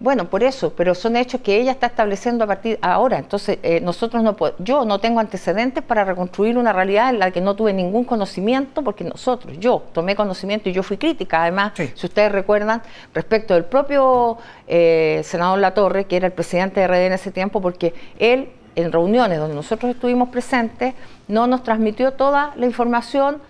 Bueno, 0.00 0.28
por 0.28 0.42
eso, 0.42 0.72
pero 0.74 0.94
son 0.94 1.16
hechos 1.16 1.40
que 1.40 1.56
ella 1.56 1.70
está 1.70 1.86
estableciendo 1.86 2.44
a 2.44 2.46
partir 2.46 2.78
ahora. 2.82 3.18
Entonces, 3.18 3.58
eh, 3.62 3.80
nosotros 3.80 4.22
no 4.22 4.36
yo 4.58 4.84
no 4.84 4.98
tengo 4.98 5.20
antecedentes 5.20 5.84
para 5.84 6.04
reconstruir 6.04 6.58
una 6.58 6.72
realidad 6.72 7.10
en 7.10 7.20
la 7.20 7.30
que 7.30 7.40
no 7.40 7.54
tuve 7.54 7.72
ningún 7.72 8.04
conocimiento, 8.04 8.82
porque 8.82 9.04
nosotros, 9.04 9.56
yo 9.58 9.84
tomé 9.92 10.16
conocimiento 10.16 10.68
y 10.68 10.72
yo 10.72 10.82
fui 10.82 10.98
crítica, 10.98 11.42
además, 11.42 11.72
si 11.76 12.06
ustedes 12.06 12.32
recuerdan, 12.32 12.82
respecto 13.14 13.54
del 13.54 13.64
propio 13.64 14.36
eh, 14.66 15.20
senador 15.24 15.60
Latorre, 15.60 16.06
que 16.06 16.16
era 16.16 16.26
el 16.26 16.32
presidente 16.32 16.80
de 16.80 16.88
RD 16.88 17.06
en 17.06 17.12
ese 17.12 17.30
tiempo, 17.30 17.60
porque 17.60 17.94
él, 18.18 18.50
en 18.74 18.90
reuniones 18.90 19.38
donde 19.38 19.54
nosotros 19.54 19.94
estuvimos 19.94 20.28
presentes, 20.30 20.94
no 21.28 21.46
nos 21.46 21.62
transmitió 21.62 22.12
toda 22.12 22.52
la 22.56 22.66
información 22.66 23.40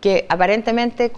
que 0.00 0.26
aparentemente 0.28 1.12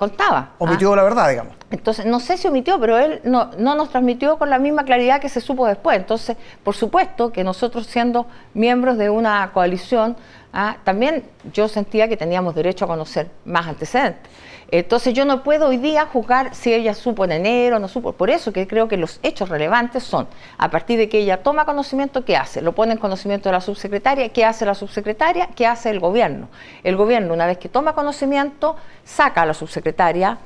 contaba. 0.00 0.52
Omitió 0.58 0.94
¿ah? 0.94 0.96
la 0.96 1.02
verdad, 1.02 1.28
digamos. 1.28 1.52
Entonces, 1.70 2.06
no 2.06 2.20
sé 2.20 2.38
si 2.38 2.48
omitió, 2.48 2.80
pero 2.80 2.98
él 2.98 3.20
no, 3.22 3.50
nos 3.58 3.90
transmitió 3.90 4.38
con 4.38 4.48
la 4.48 4.58
misma 4.58 4.84
claridad 4.84 5.20
que 5.20 5.28
se 5.28 5.42
supo 5.42 5.66
después. 5.66 5.98
Entonces, 5.98 6.38
por 6.64 6.74
supuesto 6.74 7.30
que 7.30 7.44
nosotros 7.44 7.86
siendo 7.86 8.26
miembros 8.54 8.96
de 8.96 9.10
una 9.10 9.52
coalición, 9.52 10.16
¿ah? 10.54 10.78
también 10.84 11.24
yo 11.52 11.68
sentía 11.68 12.08
que 12.08 12.16
teníamos 12.16 12.54
derecho 12.54 12.86
a 12.86 12.88
conocer 12.88 13.30
más 13.44 13.66
antecedentes. 13.66 14.32
Entonces 14.72 15.14
yo 15.14 15.24
no 15.24 15.42
puedo 15.42 15.66
hoy 15.66 15.78
día 15.78 16.06
juzgar 16.06 16.54
si 16.54 16.72
ella 16.72 16.94
supo 16.94 17.24
en 17.24 17.32
enero 17.32 17.78
no 17.78 17.88
supo. 17.88 18.12
Por 18.12 18.30
eso 18.30 18.52
que 18.52 18.68
creo 18.68 18.86
que 18.86 18.96
los 18.96 19.18
hechos 19.22 19.48
relevantes 19.48 20.04
son, 20.04 20.28
a 20.58 20.70
partir 20.70 20.98
de 20.98 21.08
que 21.08 21.18
ella 21.18 21.42
toma 21.42 21.64
conocimiento, 21.64 22.24
¿qué 22.24 22.36
hace? 22.36 22.62
Lo 22.62 22.72
pone 22.72 22.92
en 22.92 22.98
conocimiento 22.98 23.48
de 23.48 23.54
la 23.54 23.60
subsecretaria, 23.60 24.28
¿qué 24.28 24.44
hace 24.44 24.64
la 24.64 24.74
subsecretaria? 24.74 25.48
¿Qué 25.56 25.66
hace 25.66 25.90
el 25.90 25.98
gobierno? 25.98 26.48
El 26.84 26.96
gobierno, 26.96 27.34
una 27.34 27.46
vez 27.46 27.58
que 27.58 27.68
toma 27.68 27.94
conocimiento, 27.94 28.76
saca 29.04 29.42
a 29.42 29.46
la 29.46 29.54
subsecretaria 29.54 30.38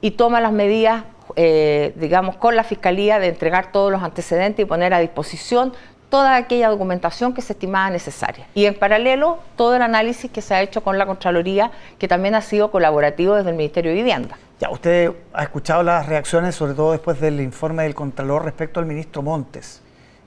y 0.00 0.12
toma 0.12 0.40
las 0.40 0.52
medidas, 0.52 1.04
eh, 1.40 1.92
digamos, 1.94 2.36
con 2.36 2.56
la 2.56 2.64
Fiscalía 2.64 3.20
de 3.20 3.28
entregar 3.28 3.70
todos 3.70 3.92
los 3.92 4.02
antecedentes 4.02 4.64
y 4.64 4.66
poner 4.66 4.92
a 4.92 4.98
disposición 4.98 5.72
toda 6.10 6.34
aquella 6.34 6.68
documentación 6.68 7.32
que 7.32 7.42
se 7.42 7.52
estimaba 7.52 7.90
necesaria. 7.90 8.48
Y 8.56 8.64
en 8.64 8.74
paralelo, 8.74 9.38
todo 9.54 9.76
el 9.76 9.82
análisis 9.82 10.32
que 10.32 10.42
se 10.42 10.52
ha 10.54 10.62
hecho 10.62 10.82
con 10.82 10.98
la 10.98 11.06
Contraloría, 11.06 11.70
que 11.96 12.08
también 12.08 12.34
ha 12.34 12.40
sido 12.40 12.72
colaborativo 12.72 13.36
desde 13.36 13.50
el 13.50 13.56
Ministerio 13.56 13.92
de 13.92 13.98
Vivienda. 13.98 14.36
Ya, 14.58 14.68
usted 14.70 15.12
ha 15.32 15.44
escuchado 15.44 15.84
las 15.84 16.06
reacciones, 16.06 16.56
sobre 16.56 16.74
todo 16.74 16.90
después 16.90 17.20
del 17.20 17.40
informe 17.40 17.84
del 17.84 17.94
Contralor 17.94 18.44
respecto 18.44 18.80
al 18.80 18.86
ministro 18.86 19.22
Montes. 19.22 19.80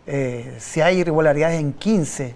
Eh, 0.07 0.55
si 0.59 0.79
hay 0.79 0.99
irregularidades 0.99 1.59
en 1.59 1.73
15 1.73 2.35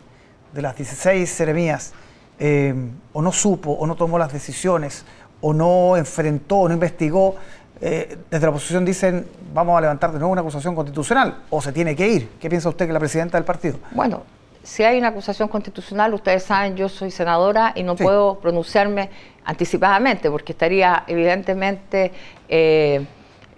de 0.51 0.61
las 0.61 0.75
16 0.75 1.29
seremías, 1.29 1.93
eh, 2.39 2.75
o 3.13 3.21
no 3.21 3.31
supo, 3.31 3.71
o 3.71 3.87
no 3.87 3.95
tomó 3.95 4.19
las 4.19 4.33
decisiones, 4.33 5.05
o 5.39 5.53
no 5.53 5.95
enfrentó, 5.95 6.57
o 6.57 6.67
no 6.67 6.73
investigó, 6.73 7.37
eh, 7.81 8.17
desde 8.31 8.45
la 8.45 8.51
oposición 8.51 8.85
dicen 8.85 9.27
vamos 9.53 9.77
a 9.77 9.81
levantar 9.81 10.11
de 10.11 10.19
nuevo 10.19 10.31
una 10.31 10.41
acusación 10.41 10.75
constitucional 10.75 11.43
o 11.49 11.61
se 11.61 11.71
tiene 11.73 11.95
que 11.95 12.07
ir. 12.07 12.29
¿Qué 12.39 12.49
piensa 12.49 12.69
usted 12.69 12.87
que 12.87 12.93
la 12.93 12.99
presidenta 12.99 13.37
del 13.37 13.45
partido? 13.45 13.79
Bueno, 13.91 14.23
si 14.63 14.83
hay 14.83 14.97
una 14.97 15.09
acusación 15.09 15.47
constitucional, 15.47 16.13
ustedes 16.13 16.43
saben, 16.43 16.75
yo 16.75 16.89
soy 16.89 17.11
senadora 17.11 17.73
y 17.75 17.83
no 17.83 17.95
puedo 17.95 18.39
pronunciarme 18.39 19.09
anticipadamente 19.43 20.31
porque 20.31 20.53
estaría 20.53 21.03
evidentemente, 21.07 22.11
eh, 22.47 23.05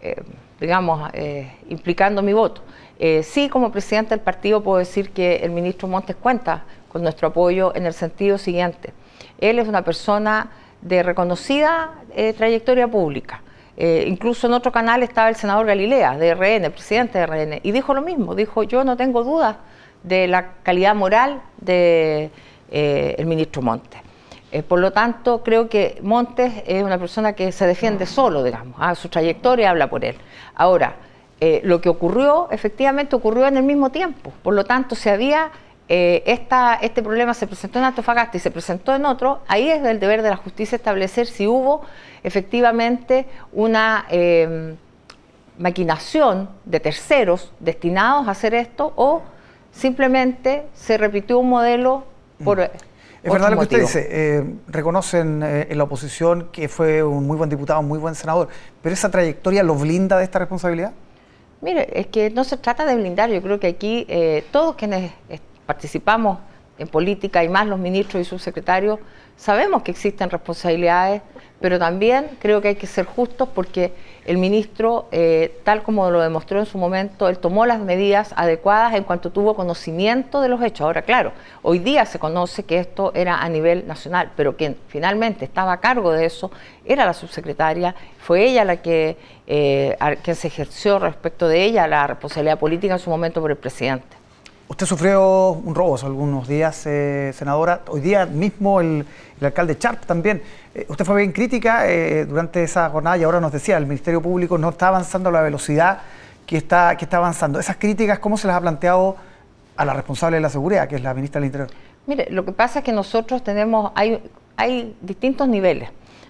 eh, 0.01 0.23
digamos, 0.59 1.09
implicando 1.69 2.21
mi 2.21 2.33
voto. 2.33 2.61
sí, 3.21 3.47
como 3.47 3.71
presidenta 3.71 4.15
del 4.15 4.23
partido 4.23 4.63
puedo 4.63 4.79
decir 4.79 5.11
que 5.11 5.37
el 5.37 5.51
ministro 5.51 5.87
Montes 5.87 6.15
cuenta 6.15 6.63
con 6.89 7.03
nuestro 7.03 7.27
apoyo 7.27 7.73
en 7.75 7.85
el 7.85 7.93
sentido 7.93 8.39
siguiente. 8.39 8.91
Él 9.39 9.59
es 9.59 9.67
una 9.67 9.83
persona 9.83 10.49
de 10.81 11.03
reconocida 11.03 11.91
trayectoria 12.35 12.87
pública 12.87 13.41
eh, 13.79 14.05
incluso 14.07 14.47
en 14.47 14.53
otro 14.53 14.71
canal 14.71 15.03
estaba 15.03 15.29
el 15.29 15.35
senador 15.35 15.67
Galilea, 15.67 16.17
de 16.17 16.33
RN, 16.33 16.71
presidente 16.71 17.19
de 17.19 17.27
RN, 17.27 17.59
y 17.61 17.71
dijo 17.71 17.93
lo 17.93 18.01
mismo, 18.01 18.33
dijo, 18.33 18.63
yo 18.63 18.83
no 18.83 18.97
tengo 18.97 19.23
dudas 19.23 19.57
de 20.01 20.27
la 20.27 20.53
calidad 20.63 20.95
moral 20.95 21.43
del 21.57 21.67
de, 21.67 22.31
eh, 22.71 23.15
el 23.19 23.27
ministro 23.27 23.61
Montes. 23.61 24.01
Eh, 24.51 24.63
por 24.63 24.79
lo 24.79 24.91
tanto, 24.91 25.43
creo 25.43 25.69
que 25.69 25.99
Montes 26.01 26.63
es 26.65 26.81
una 26.81 26.97
persona 26.97 27.33
que 27.33 27.51
se 27.51 27.67
defiende 27.67 28.07
solo, 28.07 28.43
digamos, 28.43 28.75
a 28.79 28.95
su 28.95 29.09
trayectoria 29.09 29.69
habla 29.69 29.89
por 29.89 30.03
él. 30.03 30.15
Ahora, 30.55 30.95
lo 31.61 31.79
que 31.81 31.89
ocurrió, 31.89 32.47
efectivamente 32.49 33.15
ocurrió 33.15 33.45
en 33.45 33.57
el 33.57 33.63
mismo 33.63 33.91
tiempo, 33.91 34.33
por 34.41 34.55
lo 34.55 34.65
tanto, 34.65 34.95
se 34.95 35.11
había 35.11 35.51
eh, 35.89 36.39
este 36.81 37.01
problema 37.01 37.33
se 37.33 37.47
presentó 37.47 37.79
en 37.79 37.85
Antofagasta 37.85 38.35
y 38.35 38.39
se 38.41 38.51
presentó 38.51 38.93
en 38.93 39.05
otro, 39.05 39.39
ahí 39.47 39.69
es 39.69 39.81
del 39.81 39.99
deber 39.99 40.21
de 40.21 40.29
la 40.29 40.35
justicia 40.35 40.75
establecer 40.75 41.27
si 41.27 41.47
hubo 41.47 41.81
efectivamente 42.23 43.25
una 43.53 44.05
em, 44.09 44.75
maquinación 45.57 46.49
de 46.65 46.81
terceros 46.81 47.53
destinados 47.61 48.27
a 48.27 48.31
hacer 48.31 48.53
esto 48.53 48.91
o 48.97 49.21
simplemente 49.71 50.65
se 50.73 50.97
repitió 50.97 51.39
un 51.39 51.49
modelo 51.49 52.03
por... 52.43 52.59
Mm. 52.59 52.69
Es 53.23 53.33
verdad 53.33 53.49
lo 53.49 53.57
que 53.57 53.63
usted 53.63 53.81
dice, 53.81 54.07
eh, 54.09 54.43
reconocen 54.67 55.41
eh, 55.43 55.67
en 55.69 55.77
la 55.77 55.83
oposición 55.85 56.49
que 56.51 56.69
fue 56.69 57.03
un 57.03 57.25
muy 57.25 57.35
buen 57.35 57.49
diputado, 57.49 57.79
un 57.79 57.87
muy 57.87 57.99
buen 57.99 58.15
senador, 58.15 58.47
pero 58.81 58.93
esa 58.93 59.09
trayectoria 59.09 59.63
lo 59.63 59.75
blinda 59.75 60.17
de 60.17 60.23
esta 60.23 60.39
responsabilidad. 60.39 60.93
Mire, 61.59 61.89
es 61.99 62.07
que 62.07 62.29
no 62.29 62.43
se 62.43 62.57
trata 62.57 62.85
de 62.85 62.95
blindar, 62.95 63.29
yo 63.29 63.41
creo 63.41 63.59
que 63.59 63.67
aquí 63.67 64.07
todos 64.51 64.75
quienes 64.75 65.11
participamos 65.67 66.39
en 66.79 66.87
política 66.87 67.43
y 67.43 67.49
más 67.49 67.67
los 67.67 67.79
ministros 67.79 68.21
y 68.21 68.25
subsecretarios, 68.25 68.99
sabemos 69.35 69.83
que 69.83 69.91
existen 69.91 70.29
responsabilidades, 70.29 71.21
pero 71.59 71.79
también 71.79 72.29
creo 72.39 72.61
que 72.61 72.69
hay 72.69 72.75
que 72.75 72.85
ser 72.85 73.05
justos 73.05 73.49
porque 73.53 73.93
el 74.25 74.37
ministro, 74.37 75.07
eh, 75.11 75.59
tal 75.63 75.81
como 75.81 76.11
lo 76.11 76.21
demostró 76.21 76.59
en 76.59 76.67
su 76.67 76.77
momento, 76.77 77.29
él 77.29 77.39
tomó 77.39 77.65
las 77.65 77.79
medidas 77.79 78.33
adecuadas 78.35 78.93
en 78.93 79.03
cuanto 79.03 79.31
tuvo 79.31 79.55
conocimiento 79.55 80.41
de 80.41 80.49
los 80.49 80.61
hechos. 80.61 80.81
Ahora, 80.81 81.01
claro, 81.01 81.31
hoy 81.63 81.79
día 81.79 82.05
se 82.05 82.19
conoce 82.19 82.63
que 82.63 82.77
esto 82.77 83.11
era 83.15 83.41
a 83.41 83.49
nivel 83.49 83.87
nacional, 83.87 84.31
pero 84.35 84.55
quien 84.55 84.77
finalmente 84.87 85.45
estaba 85.45 85.73
a 85.73 85.79
cargo 85.79 86.11
de 86.11 86.25
eso 86.25 86.51
era 86.85 87.05
la 87.05 87.13
subsecretaria, 87.13 87.95
fue 88.19 88.45
ella 88.45 88.65
la 88.65 88.77
que, 88.77 89.17
eh, 89.47 89.97
quien 90.23 90.35
se 90.35 90.47
ejerció 90.47 90.99
respecto 90.99 91.47
de 91.47 91.63
ella 91.63 91.87
la 91.87 92.05
responsabilidad 92.05 92.59
política 92.59 92.93
en 92.93 92.99
su 92.99 93.09
momento 93.09 93.41
por 93.41 93.49
el 93.49 93.57
presidente. 93.57 94.17
Usted 94.69 94.85
sufrió 94.85 95.51
un 95.51 95.73
robo 95.73 95.95
hace 95.95 96.05
algunos 96.05 96.45
días, 96.45 96.85
eh, 96.85 97.31
senadora. 97.33 97.81
Hoy 97.87 98.01
día 98.01 98.25
mismo 98.25 98.81
el, 98.81 99.05
alcalde 99.41 99.77
Charp 99.77 100.05
también. 100.05 100.41
Eh, 100.75 100.85
usted 100.89 101.05
fue 101.05 101.15
bien 101.17 101.31
crítica 101.31 101.89
eh, 101.89 102.25
durante 102.25 102.63
esa 102.63 102.89
jornada 102.89 103.17
y 103.17 103.23
ahora 103.23 103.39
nos 103.39 103.53
decía, 103.53 103.77
el 103.77 103.85
Ministerio 103.85 104.21
Público 104.21 104.57
no 104.57 104.69
está 104.69 104.89
avanzando 104.89 105.29
a 105.29 105.31
la 105.31 105.41
velocidad 105.41 105.99
que 106.45 106.57
está, 106.57 106.97
que 106.97 107.05
está 107.05 107.15
avanzando. 107.15 107.61
Esas 107.61 107.77
críticas, 107.77 108.19
¿cómo 108.19 108.37
se 108.37 108.47
las 108.47 108.57
ha 108.57 108.61
planteado 108.61 109.15
a 109.77 109.85
la 109.85 109.93
responsable 109.93 110.35
de 110.35 110.41
la 110.41 110.49
seguridad, 110.49 110.87
que 110.89 110.97
es 110.97 111.01
la 111.01 111.13
ministra 111.13 111.39
del 111.39 111.45
Interior? 111.45 111.69
Mire, 112.05 112.27
lo 112.29 112.43
que 112.43 112.51
pasa 112.51 112.79
es 112.79 112.85
que 112.85 112.91
nosotros 112.91 113.43
tenemos, 113.45 113.93
hay, 113.95 114.21
hay 114.57 114.97
distintos 114.99 115.47
niveles. 115.47 115.89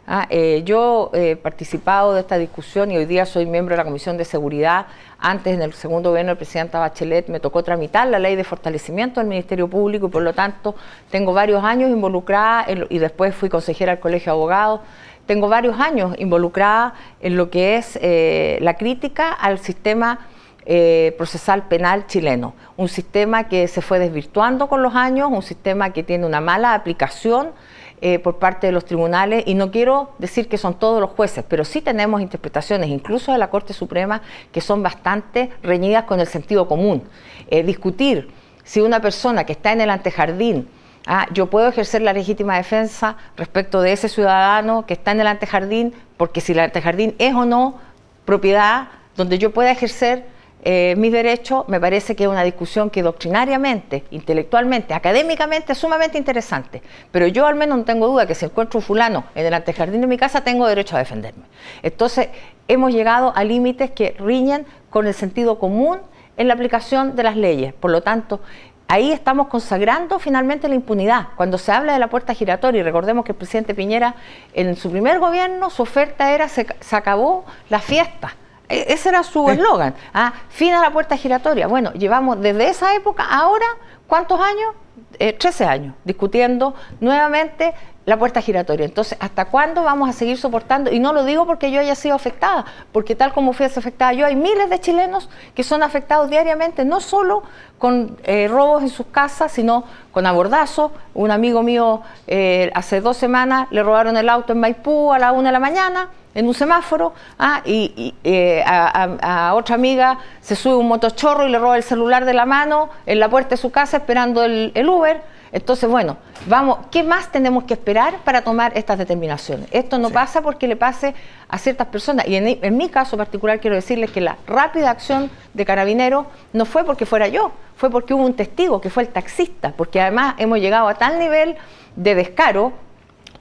Ah, 0.10 0.26
eh, 0.30 0.62
yo 0.64 1.12
he 1.14 1.36
participado 1.36 2.14
de 2.14 2.22
esta 2.22 2.38
discusión 2.38 2.90
y 2.92 2.96
hoy 2.96 3.04
día 3.04 3.26
soy 3.26 3.46
miembro 3.46 3.74
de 3.74 3.78
la 3.80 3.84
Comisión 3.84 4.16
de 4.16 4.24
Seguridad. 4.24 4.88
Antes, 5.20 5.54
en 5.54 5.62
el 5.62 5.74
segundo 5.74 6.12
gobierno 6.12 6.30
del 6.30 6.38
presidente 6.38 6.78
Bachelet, 6.78 7.28
me 7.28 7.42
tocó 7.42 7.62
tramitar 7.62 8.08
la 8.08 8.18
ley 8.18 8.38
de 8.38 8.46
fortalecimiento 8.46 9.20
del 9.20 9.28
Ministerio 9.28 9.68
Público 9.68 10.08
y 10.08 10.10
por 10.10 10.24
lo 10.24 10.32
tanto 10.32 10.76
tengo 11.12 11.34
varios 11.34 11.62
años 11.62 11.92
involucrada 11.92 12.66
y 12.90 13.00
después 13.00 13.36
fui 13.36 13.50
consejera 13.50 13.92
del 13.92 14.00
Colegio 14.00 14.32
de 14.32 14.38
Abogados. 14.38 14.80
Tengo 15.26 15.50
varios 15.50 15.78
años 15.78 16.16
involucrada 16.18 16.94
en 17.20 17.36
lo 17.36 17.50
que 17.50 17.76
es 17.76 18.00
eh, 18.02 18.60
la 18.62 18.76
crítica 18.76 19.34
al 19.34 19.60
sistema 19.60 20.20
eh, 20.66 21.16
procesal 21.18 21.68
penal 21.68 22.08
chileno. 22.08 22.54
Un 22.78 22.88
sistema 22.88 23.50
que 23.50 23.68
se 23.68 23.82
fue 23.82 24.00
desvirtuando 24.00 24.70
con 24.70 24.82
los 24.84 24.96
años, 24.96 25.30
un 25.30 25.44
sistema 25.44 25.92
que 25.92 26.04
tiene 26.04 26.26
una 26.26 26.40
mala 26.40 26.76
aplicación 26.76 27.52
eh, 28.00 28.20
por 28.20 28.38
parte 28.38 28.68
de 28.68 28.74
los 28.74 28.86
tribunales, 28.86 29.44
y 29.48 29.56
no 29.56 29.72
quiero 29.72 30.12
decir 30.20 30.48
que 30.48 30.58
son 30.58 30.76
todos 30.76 31.02
los 31.02 31.10
jueces, 31.12 31.44
pero 31.48 31.66
sí 31.66 31.82
tenemos 31.82 32.22
interpretaciones, 32.22 32.90
incluso 32.90 33.32
de 33.32 33.40
la 33.40 33.50
Corte 33.50 33.74
Suprema, 33.74 34.22
que 34.52 34.62
son 34.62 34.84
bastante 34.84 35.50
reñidas 35.64 36.04
con 36.04 36.20
el 36.20 36.28
sentido 36.28 36.68
común. 36.68 37.04
Eh, 37.50 37.64
discutir 37.64 38.30
si 38.64 38.82
una 38.82 39.00
persona 39.00 39.46
que 39.46 39.54
está 39.54 39.72
en 39.72 39.82
el 39.82 39.90
antejardín, 39.90 40.68
ah, 41.08 41.26
yo 41.34 41.48
puedo 41.48 41.70
ejercer 41.70 42.02
la 42.02 42.14
legítima 42.14 42.58
defensa 42.58 43.18
respecto 43.36 43.82
de 43.82 43.94
ese 43.94 44.10
ciudadano 44.10 44.86
que 44.86 44.94
está 44.94 45.12
en 45.12 45.22
el 45.22 45.28
antejardín, 45.28 45.94
porque 46.18 46.42
si 46.42 46.52
el 46.52 46.60
antejardín 46.60 47.16
es 47.18 47.34
o 47.34 47.46
no 47.46 47.80
propiedad 48.26 48.90
donde 49.16 49.40
yo 49.40 49.52
pueda 49.52 49.72
ejercer 49.72 50.26
eh, 50.64 50.96
mis 50.98 51.12
derechos, 51.12 51.68
me 51.70 51.80
parece 51.80 52.16
que 52.16 52.24
es 52.24 52.30
una 52.30 52.44
discusión 52.44 52.90
que 52.90 53.04
doctrinariamente, 53.04 54.04
intelectualmente, 54.12 54.94
académicamente 54.94 55.74
es 55.74 55.78
sumamente 55.78 56.18
interesante. 56.18 56.82
Pero 57.12 57.28
yo 57.28 57.46
al 57.46 57.56
menos 57.56 57.78
no 57.78 57.84
tengo 57.86 58.08
duda 58.08 58.26
que 58.26 58.36
si 58.36 58.46
encuentro 58.46 58.80
un 58.80 58.84
fulano 58.84 59.26
en 59.36 59.46
el 59.46 59.54
antejardín 59.54 60.02
de 60.02 60.08
mi 60.08 60.18
casa, 60.18 60.42
tengo 60.42 60.68
derecho 60.68 60.96
a 60.96 61.00
defenderme. 61.00 61.44
Entonces, 61.84 62.30
hemos 62.68 62.92
llegado 62.92 63.34
a 63.36 63.44
límites 63.44 63.92
que 63.92 64.16
riñen 64.20 64.66
con 64.90 65.08
el 65.08 65.14
sentido 65.14 65.60
común 65.60 66.00
en 66.38 66.48
la 66.48 66.56
aplicación 66.56 67.16
de 67.16 67.24
las 67.24 67.38
leyes. 67.38 67.74
Por 67.74 67.92
lo 67.92 68.02
tanto, 68.02 68.42
ahí 68.88 69.12
estamos 69.12 69.48
consagrando 69.48 70.18
finalmente 70.18 70.68
la 70.68 70.76
impunidad. 70.76 71.28
Cuando 71.36 71.58
se 71.60 71.72
habla 71.72 71.94
de 71.94 72.00
la 72.00 72.08
puerta 72.08 72.34
giratoria, 72.34 72.82
y 72.82 72.84
recordemos 72.84 73.26
que 73.26 73.32
el 73.32 73.38
presidente 73.38 73.76
Piñera 73.76 74.16
en 74.54 74.76
su 74.76 74.90
primer 74.92 75.20
gobierno, 75.20 75.70
su 75.70 75.84
oferta 75.84 76.34
era 76.34 76.50
se, 76.50 76.66
se 76.80 76.96
acabó 76.96 77.46
la 77.70 77.80
fiesta 77.80 78.36
ese 78.70 79.10
era 79.10 79.24
su 79.24 79.50
eslogan. 79.50 79.96
¿ah? 80.14 80.34
Fin 80.50 80.74
a 80.74 80.82
la 80.82 80.92
puerta 80.92 81.18
giratoria. 81.18 81.68
Bueno, 81.68 81.94
llevamos 81.94 82.40
desde 82.42 82.70
esa 82.70 82.96
época, 82.96 83.24
ahora, 83.30 83.66
¿cuántos 84.08 84.40
años? 84.40 84.76
Eh, 85.20 85.34
13 85.34 85.66
años, 85.66 85.96
discutiendo 86.04 86.76
nuevamente 87.00 87.74
la 88.08 88.18
puerta 88.18 88.42
giratoria. 88.42 88.86
Entonces, 88.86 89.18
¿hasta 89.20 89.46
cuándo 89.46 89.84
vamos 89.84 90.10
a 90.10 90.14
seguir 90.14 90.38
soportando? 90.38 90.92
Y 90.94 91.00
no 91.00 91.12
lo 91.12 91.26
digo 91.26 91.46
porque 91.46 91.72
yo 91.72 91.82
haya 91.82 91.94
sido 91.94 92.16
afectada, 92.16 92.64
porque 92.94 93.16
tal 93.16 93.34
como 93.34 93.52
fui 93.52 93.66
afectada 93.66 94.14
yo, 94.14 94.26
hay 94.26 94.38
miles 94.38 94.70
de 94.70 94.80
chilenos 94.80 95.30
que 95.54 95.64
son 95.64 95.84
afectados 95.84 96.30
diariamente, 96.30 96.86
no 96.86 97.02
solo 97.02 97.44
con 97.78 98.18
eh, 98.24 98.48
robos 98.48 98.82
en 98.82 98.90
sus 98.90 99.08
casas, 99.08 99.52
sino 99.52 99.84
con 100.14 100.26
abordazos. 100.26 100.94
Un 101.14 101.32
amigo 101.32 101.64
mío 101.64 102.02
eh, 102.28 102.72
hace 102.74 103.02
dos 103.02 103.18
semanas 103.18 103.68
le 103.72 103.84
robaron 103.84 104.16
el 104.16 104.30
auto 104.30 104.54
en 104.54 104.62
Maipú 104.62 105.12
a 105.12 105.20
la 105.20 105.34
una 105.34 105.50
de 105.50 105.54
la 105.54 105.60
mañana 105.60 106.10
en 106.38 106.48
un 106.48 106.54
semáforo 106.54 107.14
ah, 107.40 107.62
y, 107.66 108.14
eh, 108.24 108.64
a, 108.64 109.54
otra 109.56 109.74
amiga 109.74 110.20
se 110.40 110.56
sube 110.56 110.76
un 110.76 110.88
motochorro 110.88 111.48
y 111.48 111.52
le 111.52 111.58
roba 111.58 111.76
el 111.76 111.84
celular 111.84 112.26
de 112.26 112.34
la 112.36 112.46
mano 112.46 112.90
en 113.08 113.20
la 113.20 113.28
puerta 113.28 113.50
de 113.50 113.58
su 113.58 113.72
casa 113.72 113.98
esperando 113.98 114.44
el, 114.44 114.72
Uber. 114.88 115.22
Entonces, 115.52 115.90
bueno, 115.90 116.18
vamos, 116.46 116.80
¿qué 116.92 117.04
más 117.04 117.32
tenemos 117.32 117.64
que 117.64 117.74
esperar 117.74 118.18
para 118.24 118.42
tomar 118.44 118.78
estas 118.78 118.98
determinaciones? 118.98 119.68
Esto 119.72 119.98
no 119.98 120.10
pasa 120.10 120.42
porque 120.42 120.68
le 120.68 120.76
pase 120.76 121.16
a 121.48 121.58
ciertas 121.58 121.88
personas. 121.88 122.28
Y 122.28 122.36
en, 122.36 122.60
en, 122.62 122.78
mi 122.78 122.90
caso 122.90 123.18
particular 123.18 123.60
quiero 123.60 123.76
decirles 123.76 124.12
que 124.12 124.22
la 124.22 124.38
rápida 124.46 124.90
acción 124.90 125.30
de 125.54 125.66
Carabineros 125.66 126.26
no 126.54 126.66
fue 126.66 126.84
porque 126.84 127.06
fuera 127.06 127.28
yo, 127.28 127.52
fue 127.76 127.90
porque 127.90 128.14
hubo 128.14 128.26
un 128.26 128.36
testigo, 128.36 128.82
que 128.82 128.90
fue 128.90 129.04
el 129.04 129.10
taxista, 129.10 129.74
porque 129.76 130.02
además 130.02 130.36
hemos 130.38 130.60
llegado 130.60 130.88
a 130.88 130.96
tal 130.96 131.20
nivel 131.20 131.56
de 131.96 132.16
descaro 132.16 132.74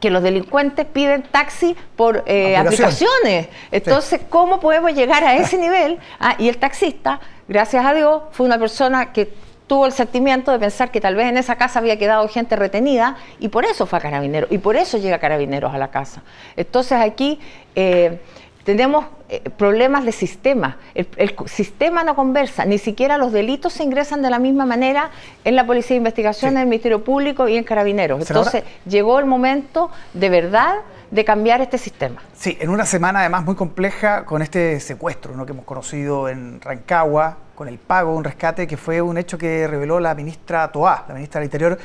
que 0.00 0.10
los 0.10 0.22
delincuentes 0.22 0.86
piden 0.86 1.22
taxi 1.22 1.76
por 1.96 2.22
eh, 2.26 2.56
aplicaciones. 2.56 3.48
Entonces, 3.70 4.20
¿cómo 4.28 4.60
podemos 4.60 4.92
llegar 4.92 5.24
a 5.24 5.36
ese 5.36 5.58
nivel? 5.58 5.98
Ah, 6.20 6.36
y 6.38 6.48
el 6.48 6.58
taxista, 6.58 7.20
gracias 7.48 7.84
a 7.84 7.94
Dios, 7.94 8.22
fue 8.32 8.46
una 8.46 8.58
persona 8.58 9.12
que 9.12 9.32
tuvo 9.66 9.86
el 9.86 9.92
sentimiento 9.92 10.52
de 10.52 10.58
pensar 10.58 10.90
que 10.90 11.00
tal 11.00 11.16
vez 11.16 11.26
en 11.26 11.36
esa 11.36 11.56
casa 11.56 11.78
había 11.78 11.98
quedado 11.98 12.26
gente 12.28 12.56
retenida 12.56 13.16
y 13.40 13.48
por 13.48 13.64
eso 13.64 13.86
fue 13.86 13.98
a 13.98 14.02
Carabineros 14.02 14.50
y 14.52 14.58
por 14.58 14.76
eso 14.76 14.98
llega 14.98 15.18
Carabineros 15.18 15.74
a 15.74 15.78
la 15.78 15.90
casa. 15.90 16.22
Entonces 16.56 16.98
aquí 17.00 17.40
eh, 17.74 18.20
tenemos 18.64 19.06
eh, 19.28 19.42
problemas 19.56 20.04
de 20.04 20.12
sistema. 20.12 20.76
El, 20.94 21.34
sistema 21.46 22.04
no 22.04 22.14
conversa, 22.14 22.64
ni 22.64 22.78
siquiera 22.78 23.18
los 23.18 23.32
delitos 23.32 23.72
se 23.72 23.82
ingresan 23.82 24.22
de 24.22 24.30
la 24.30 24.38
misma 24.38 24.66
manera 24.66 25.10
en 25.44 25.56
la 25.56 25.66
Policía 25.66 25.94
de 25.94 25.98
Investigación, 25.98 26.52
en 26.52 26.58
el 26.62 26.66
Ministerio 26.66 27.02
Público 27.02 27.48
y 27.48 27.56
en 27.56 27.64
Carabineros. 27.64 28.20
Entonces 28.20 28.64
llegó 28.84 29.18
el 29.18 29.26
momento 29.26 29.90
de 30.14 30.30
verdad 30.30 30.76
de 31.10 31.24
cambiar 31.24 31.60
este 31.60 31.78
sistema. 31.78 32.22
Sí, 32.34 32.56
en 32.60 32.70
una 32.70 32.86
semana 32.86 33.20
además 33.20 33.44
muy 33.44 33.54
compleja 33.54 34.24
con 34.24 34.42
este 34.42 34.80
secuestro 34.80 35.36
¿no? 35.36 35.46
que 35.46 35.52
hemos 35.52 35.64
conocido 35.64 36.28
en 36.28 36.60
Rancagua, 36.60 37.38
con 37.56 37.66
el 37.66 37.78
pago 37.78 38.14
un 38.14 38.22
rescate, 38.22 38.68
que 38.68 38.76
fue 38.76 39.02
un 39.02 39.18
hecho 39.18 39.36
que 39.36 39.66
reveló 39.66 39.98
la 39.98 40.14
ministra 40.14 40.70
Toá, 40.70 41.04
la 41.08 41.14
ministra 41.14 41.40
del 41.40 41.46
Interior, 41.46 41.78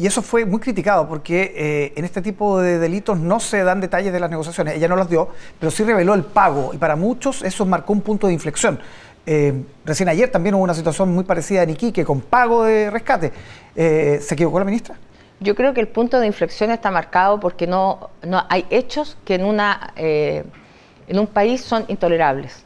y 0.00 0.06
eso 0.06 0.22
fue 0.22 0.44
muy 0.44 0.60
criticado 0.60 1.08
porque 1.08 1.52
eh, 1.56 1.92
en 1.96 2.04
este 2.04 2.22
tipo 2.22 2.60
de 2.60 2.78
delitos 2.78 3.18
no 3.18 3.40
se 3.40 3.64
dan 3.64 3.80
detalles 3.80 4.12
de 4.12 4.20
las 4.20 4.30
negociaciones. 4.30 4.76
Ella 4.76 4.86
no 4.86 4.94
las 4.94 5.10
dio, 5.10 5.28
pero 5.58 5.72
sí 5.72 5.82
reveló 5.82 6.14
el 6.14 6.22
pago. 6.22 6.70
Y 6.72 6.78
para 6.78 6.94
muchos 6.94 7.42
eso 7.42 7.66
marcó 7.66 7.94
un 7.94 8.02
punto 8.02 8.28
de 8.28 8.32
inflexión. 8.32 8.78
Eh, 9.26 9.60
recién 9.84 10.08
ayer 10.08 10.30
también 10.30 10.54
hubo 10.54 10.62
una 10.62 10.74
situación 10.74 11.12
muy 11.12 11.24
parecida 11.24 11.64
en 11.64 11.70
Iquique 11.70 12.04
con 12.04 12.20
pago 12.20 12.62
de 12.62 12.90
rescate. 12.90 13.32
Eh, 13.74 14.20
¿Se 14.22 14.34
equivocó 14.34 14.60
la 14.60 14.66
ministra? 14.66 14.94
Yo 15.40 15.56
creo 15.56 15.74
que 15.74 15.80
el 15.80 15.88
punto 15.88 16.20
de 16.20 16.28
inflexión 16.28 16.70
está 16.70 16.92
marcado 16.92 17.40
porque 17.40 17.66
no, 17.66 18.10
no 18.22 18.44
hay 18.48 18.66
hechos 18.70 19.18
que 19.24 19.34
en, 19.34 19.44
una, 19.44 19.94
en 19.96 21.18
un 21.18 21.26
país 21.26 21.60
son 21.62 21.84
intolerables. 21.88 22.64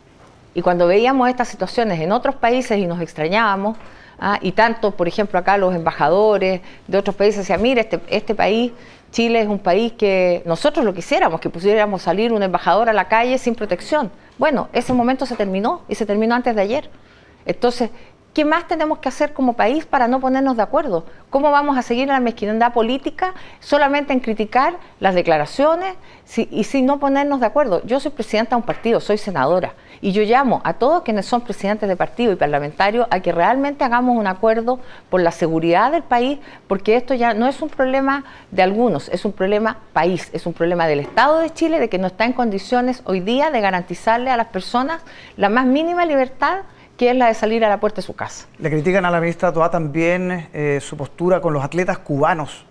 Y 0.55 0.63
cuando 0.63 0.87
veíamos 0.87 1.29
estas 1.29 1.49
situaciones 1.49 2.01
en 2.01 2.13
otros 2.13 2.35
países 2.37 2.79
y 2.79 2.87
nos 2.87 3.01
extrañábamos, 3.01 3.77
¿ah? 4.19 4.39
y 4.41 4.53
tanto, 4.53 4.91
por 4.91 5.09
ejemplo, 5.09 5.39
acá 5.39 5.57
los 5.57 5.75
embajadores 5.75 6.61
de 6.87 6.99
otros 6.99 7.17
países 7.17 7.39
decían, 7.39 7.63
mire, 7.63 7.83
este, 7.83 8.01
este 8.09 8.35
país, 8.35 8.73
Chile 9.11 9.41
es 9.41 9.49
un 9.49 9.59
país 9.59 9.93
que 9.93 10.43
nosotros 10.47 10.85
lo 10.85 10.95
quisiéramos, 10.95 11.41
que 11.41 11.51
pudiéramos 11.51 12.03
salir 12.03 12.33
un 12.33 12.43
embajador 12.43 12.89
a 12.89 12.93
la 12.93 13.09
calle 13.09 13.37
sin 13.39 13.55
protección. 13.55 14.11
Bueno, 14.39 14.69
ese 14.73 14.93
momento 14.93 15.27
se 15.27 15.37
terminó 15.37 15.83
y 15.89 15.95
se 15.95 16.07
terminó 16.07 16.35
antes 16.35 16.55
de 16.55 16.63
ayer. 16.63 16.91
Entonces, 17.45 17.91
¿Qué 18.33 18.47
más 18.47 18.67
tenemos 18.67 18.99
que 18.99 19.11
hacer 19.11 19.35
como 19.35 19.53
país 19.53 19.85
para 19.85 20.09
no 20.09 20.19
ponernos 20.19 20.57
de 20.57 20.63
acuerdo? 20.63 21.05
¿Cómo 21.29 21.51
vamos 21.51 21.77
a 21.77 21.83
seguir 21.83 22.05
en 22.05 22.15
la 22.15 22.21
mezquindad 22.21 22.73
política 22.73 23.35
solamente 23.61 24.15
en 24.15 24.21
criticar 24.21 24.79
las 25.01 25.15
declaraciones 25.15 25.97
y 26.37 26.65
sin 26.65 26.87
no 26.87 26.99
ponernos 26.99 27.41
de 27.41 27.47
acuerdo? 27.47 27.85
Yo 27.85 28.01
soy 28.01 28.11
presidenta 28.11 28.57
de 28.57 28.57
un 28.57 28.63
partido, 28.63 29.01
soy 29.01 29.19
senadora, 29.19 29.75
y 30.01 30.13
yo 30.13 30.23
llamo 30.23 30.63
a 30.65 30.73
todos 30.73 31.03
quienes 31.03 31.27
son 31.27 31.43
presidentes 31.43 31.87
de 31.87 31.95
partido 31.95 32.33
y 32.33 32.37
parlamentarios 32.37 33.07
a 33.11 33.21
que 33.21 33.33
realmente 33.33 33.85
hagamos 33.85 34.17
un 34.17 34.27
acuerdo 34.27 34.81
por 35.11 35.21
la 35.21 35.31
seguridad 35.31 35.93
del 35.93 36.03
país, 36.03 36.39
porque 36.69 36.97
esto 36.97 37.13
ya 37.13 37.35
no 37.35 37.47
es 37.47 37.61
un 37.61 37.69
problema 37.69 38.25
de 38.51 38.63
algunos, 38.63 39.11
es 39.11 39.27
un 39.27 39.33
problema 39.33 39.77
país, 39.93 40.31
es 40.33 40.47
un 40.47 40.55
problema 40.55 40.87
del 40.87 41.01
Estado 41.01 41.41
de 41.41 41.51
Chile 41.51 41.79
de 41.79 41.91
que 41.91 41.99
no 41.99 42.07
está 42.07 42.25
en 42.25 42.33
condiciones 42.33 43.03
hoy 43.05 43.21
día 43.21 43.51
de 43.51 43.61
garantizarle 43.61 44.31
a 44.31 44.39
las 44.39 44.47
personas 44.47 45.03
la 45.37 45.51
más 45.51 45.67
mínima 45.67 46.07
libertad 46.07 46.61
que 46.97 47.11
es 47.11 47.17
la 47.17 47.29
de 47.29 47.35
salir 47.35 47.65
a 47.65 47.69
la 47.69 47.81
puerta 47.81 47.97
de 47.97 48.03
su 48.03 48.15
casa. 48.15 48.47
Le 48.59 48.71
critican 48.71 49.05
a 49.05 49.11
la 49.11 49.21
ministra 49.21 49.53
Toa 49.53 49.71
también 49.71 50.49
eh, 50.53 50.79
su 50.81 50.97
postura 50.97 51.41
con 51.41 51.53
los 51.53 51.65
atletas 51.65 51.99
cubanos, 51.99 52.65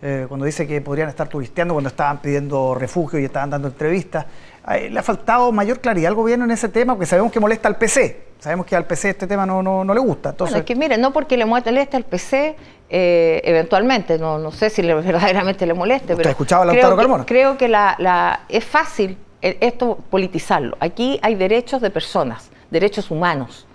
eh, 0.00 0.26
cuando 0.28 0.46
dice 0.46 0.66
que 0.66 0.80
podrían 0.80 1.08
estar 1.08 1.28
turisteando 1.28 1.74
cuando 1.74 1.88
estaban 1.88 2.18
pidiendo 2.18 2.74
refugio 2.74 3.18
y 3.18 3.24
estaban 3.24 3.50
dando 3.50 3.68
entrevistas. 3.68 4.26
¿Le 4.68 4.98
ha 4.98 5.02
faltado 5.02 5.50
mayor 5.50 5.80
claridad 5.80 6.08
al 6.08 6.14
gobierno 6.14 6.44
en 6.44 6.50
ese 6.50 6.68
tema? 6.68 6.94
Porque 6.94 7.06
sabemos 7.06 7.32
que 7.32 7.40
molesta 7.40 7.68
al 7.68 7.76
PC. 7.76 8.28
Sabemos 8.38 8.66
que 8.66 8.76
al 8.76 8.84
PC 8.84 9.10
este 9.10 9.26
tema 9.26 9.46
no, 9.46 9.62
no, 9.62 9.94
le 9.94 10.00
gusta. 10.00 10.30
Entonces... 10.30 10.52
Bueno, 10.52 10.60
es 10.60 10.66
que 10.66 10.76
mire, 10.76 10.98
no 10.98 11.12
porque 11.12 11.36
le 11.36 11.46
moleste 11.46 11.96
al 11.96 12.04
PC, 12.04 12.54
eh, 12.90 13.40
eventualmente, 13.44 14.18
no, 14.18 14.38
no 14.38 14.52
sé 14.52 14.70
si 14.70 14.82
le, 14.82 14.94
verdaderamente 15.00 15.66
le 15.66 15.74
moleste. 15.74 16.12
¿Usted 16.12 16.16
pero 16.16 16.30
escuchado 16.30 16.62
a 16.62 16.66
Lautaro 16.66 16.96
Carmona? 16.96 17.24
Creo 17.26 17.56
que 17.56 17.66
la, 17.66 17.96
la, 17.98 18.40
es 18.48 18.64
fácil 18.64 19.16
esto 19.40 19.98
politizarlo. 20.10 20.76
Aquí 20.80 21.18
hay 21.22 21.34
derechos 21.34 21.80
de 21.80 21.90
personas, 21.90 22.50
derechos 22.70 23.10
humanos. 23.10 23.67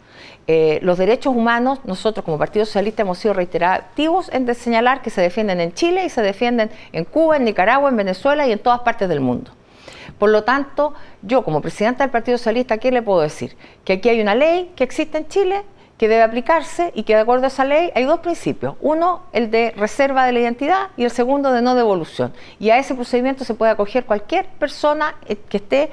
Eh, 0.48 0.80
los 0.82 0.98
derechos 0.98 1.34
humanos, 1.34 1.80
nosotros 1.86 2.26
como 2.26 2.38
Partido 2.38 2.66
Socialista 2.66 3.04
hemos 3.04 3.18
sido 3.18 3.34
reiterativos 3.34 4.30
en 4.34 4.54
señalar 4.56 5.02
que 5.02 5.10
se 5.10 5.22
defienden 5.22 5.62
en 5.62 5.74
Chile 5.74 6.06
y 6.06 6.10
se 6.10 6.22
defienden 6.22 6.70
en 6.92 7.06
Cuba, 7.06 7.38
en 7.38 7.46
Nicaragua, 7.46 7.90
en 7.90 7.96
Venezuela 7.96 8.46
y 8.46 8.52
en 8.52 8.60
todas 8.60 8.82
partes 8.82 9.08
del 9.08 9.22
mundo. 9.22 9.52
Por 10.20 10.30
lo 10.30 10.44
tanto, 10.44 10.94
yo 11.22 11.44
como 11.44 11.62
presidenta 11.62 12.04
del 12.04 12.12
Partido 12.12 12.38
Socialista, 12.38 12.78
¿qué 12.78 12.92
le 12.92 13.02
puedo 13.02 13.22
decir? 13.22 13.56
Que 13.86 13.94
aquí 13.94 14.10
hay 14.10 14.22
una 14.22 14.36
ley 14.36 14.72
que 14.76 14.84
existe 14.84 15.18
en 15.18 15.28
Chile, 15.28 15.64
que 15.98 16.08
debe 16.08 16.24
aplicarse 16.24 16.92
y 16.96 17.04
que 17.04 17.16
de 17.16 17.22
acuerdo 17.22 17.46
a 17.46 17.48
esa 17.48 17.64
ley 17.64 17.92
hay 17.96 18.04
dos 18.04 18.20
principios. 18.20 18.76
Uno, 18.82 19.22
el 19.32 19.50
de 19.50 19.72
reserva 19.78 20.26
de 20.26 20.34
la 20.34 20.40
identidad 20.40 20.88
y 20.98 21.06
el 21.06 21.12
segundo 21.12 21.52
de 21.52 21.62
no 21.62 21.76
devolución. 21.76 22.34
Y 22.60 22.72
a 22.72 22.78
ese 22.78 22.96
procedimiento 22.96 23.46
se 23.46 23.54
puede 23.54 23.72
acoger 23.72 24.06
cualquier 24.06 24.46
persona 24.46 25.16
eh, 25.28 25.38
que 25.48 25.58
esté 25.58 25.92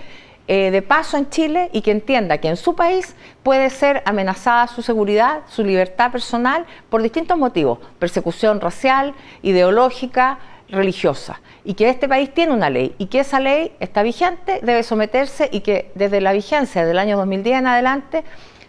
eh, 0.52 0.72
de 0.72 0.82
paso 0.82 1.16
en 1.16 1.30
Chile 1.30 1.70
y 1.72 1.80
que 1.80 1.92
entienda 1.92 2.38
que 2.38 2.48
en 2.48 2.56
su 2.56 2.74
país 2.74 3.14
puede 3.44 3.70
ser 3.70 4.02
amenazada 4.04 4.66
su 4.66 4.82
seguridad, 4.82 5.42
su 5.46 5.62
libertad 5.62 6.10
personal 6.10 6.66
por 6.88 7.02
distintos 7.02 7.38
motivos, 7.38 7.78
persecución 8.00 8.60
racial, 8.60 9.14
ideológica, 9.42 10.40
religiosa, 10.68 11.40
y 11.62 11.74
que 11.74 11.88
este 11.88 12.08
país 12.08 12.34
tiene 12.34 12.52
una 12.52 12.68
ley 12.68 12.96
y 12.98 13.06
que 13.06 13.20
esa 13.20 13.38
ley 13.38 13.76
está 13.78 14.02
vigente, 14.02 14.58
debe 14.64 14.82
someterse 14.82 15.48
y 15.52 15.60
que 15.60 15.92
desde 15.94 16.20
la 16.20 16.32
vigencia 16.32 16.84
del 16.84 16.98
año 16.98 17.16
2010 17.16 17.60
en 17.60 17.66
adelante, 17.68 18.24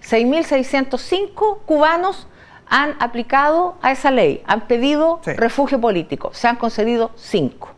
6.605 0.08 1.62
cubanos 1.66 2.28
han 2.68 2.96
aplicado 3.00 3.80
a 3.82 3.92
esa 3.92 4.12
ley, 4.12 4.44
han 4.46 4.68
pedido 4.68 5.20
refugio 5.26 5.82
político, 5.82 6.30
se 6.32 6.48
han 6.48 6.58
concedido 6.58 7.10
cinco 7.16 7.71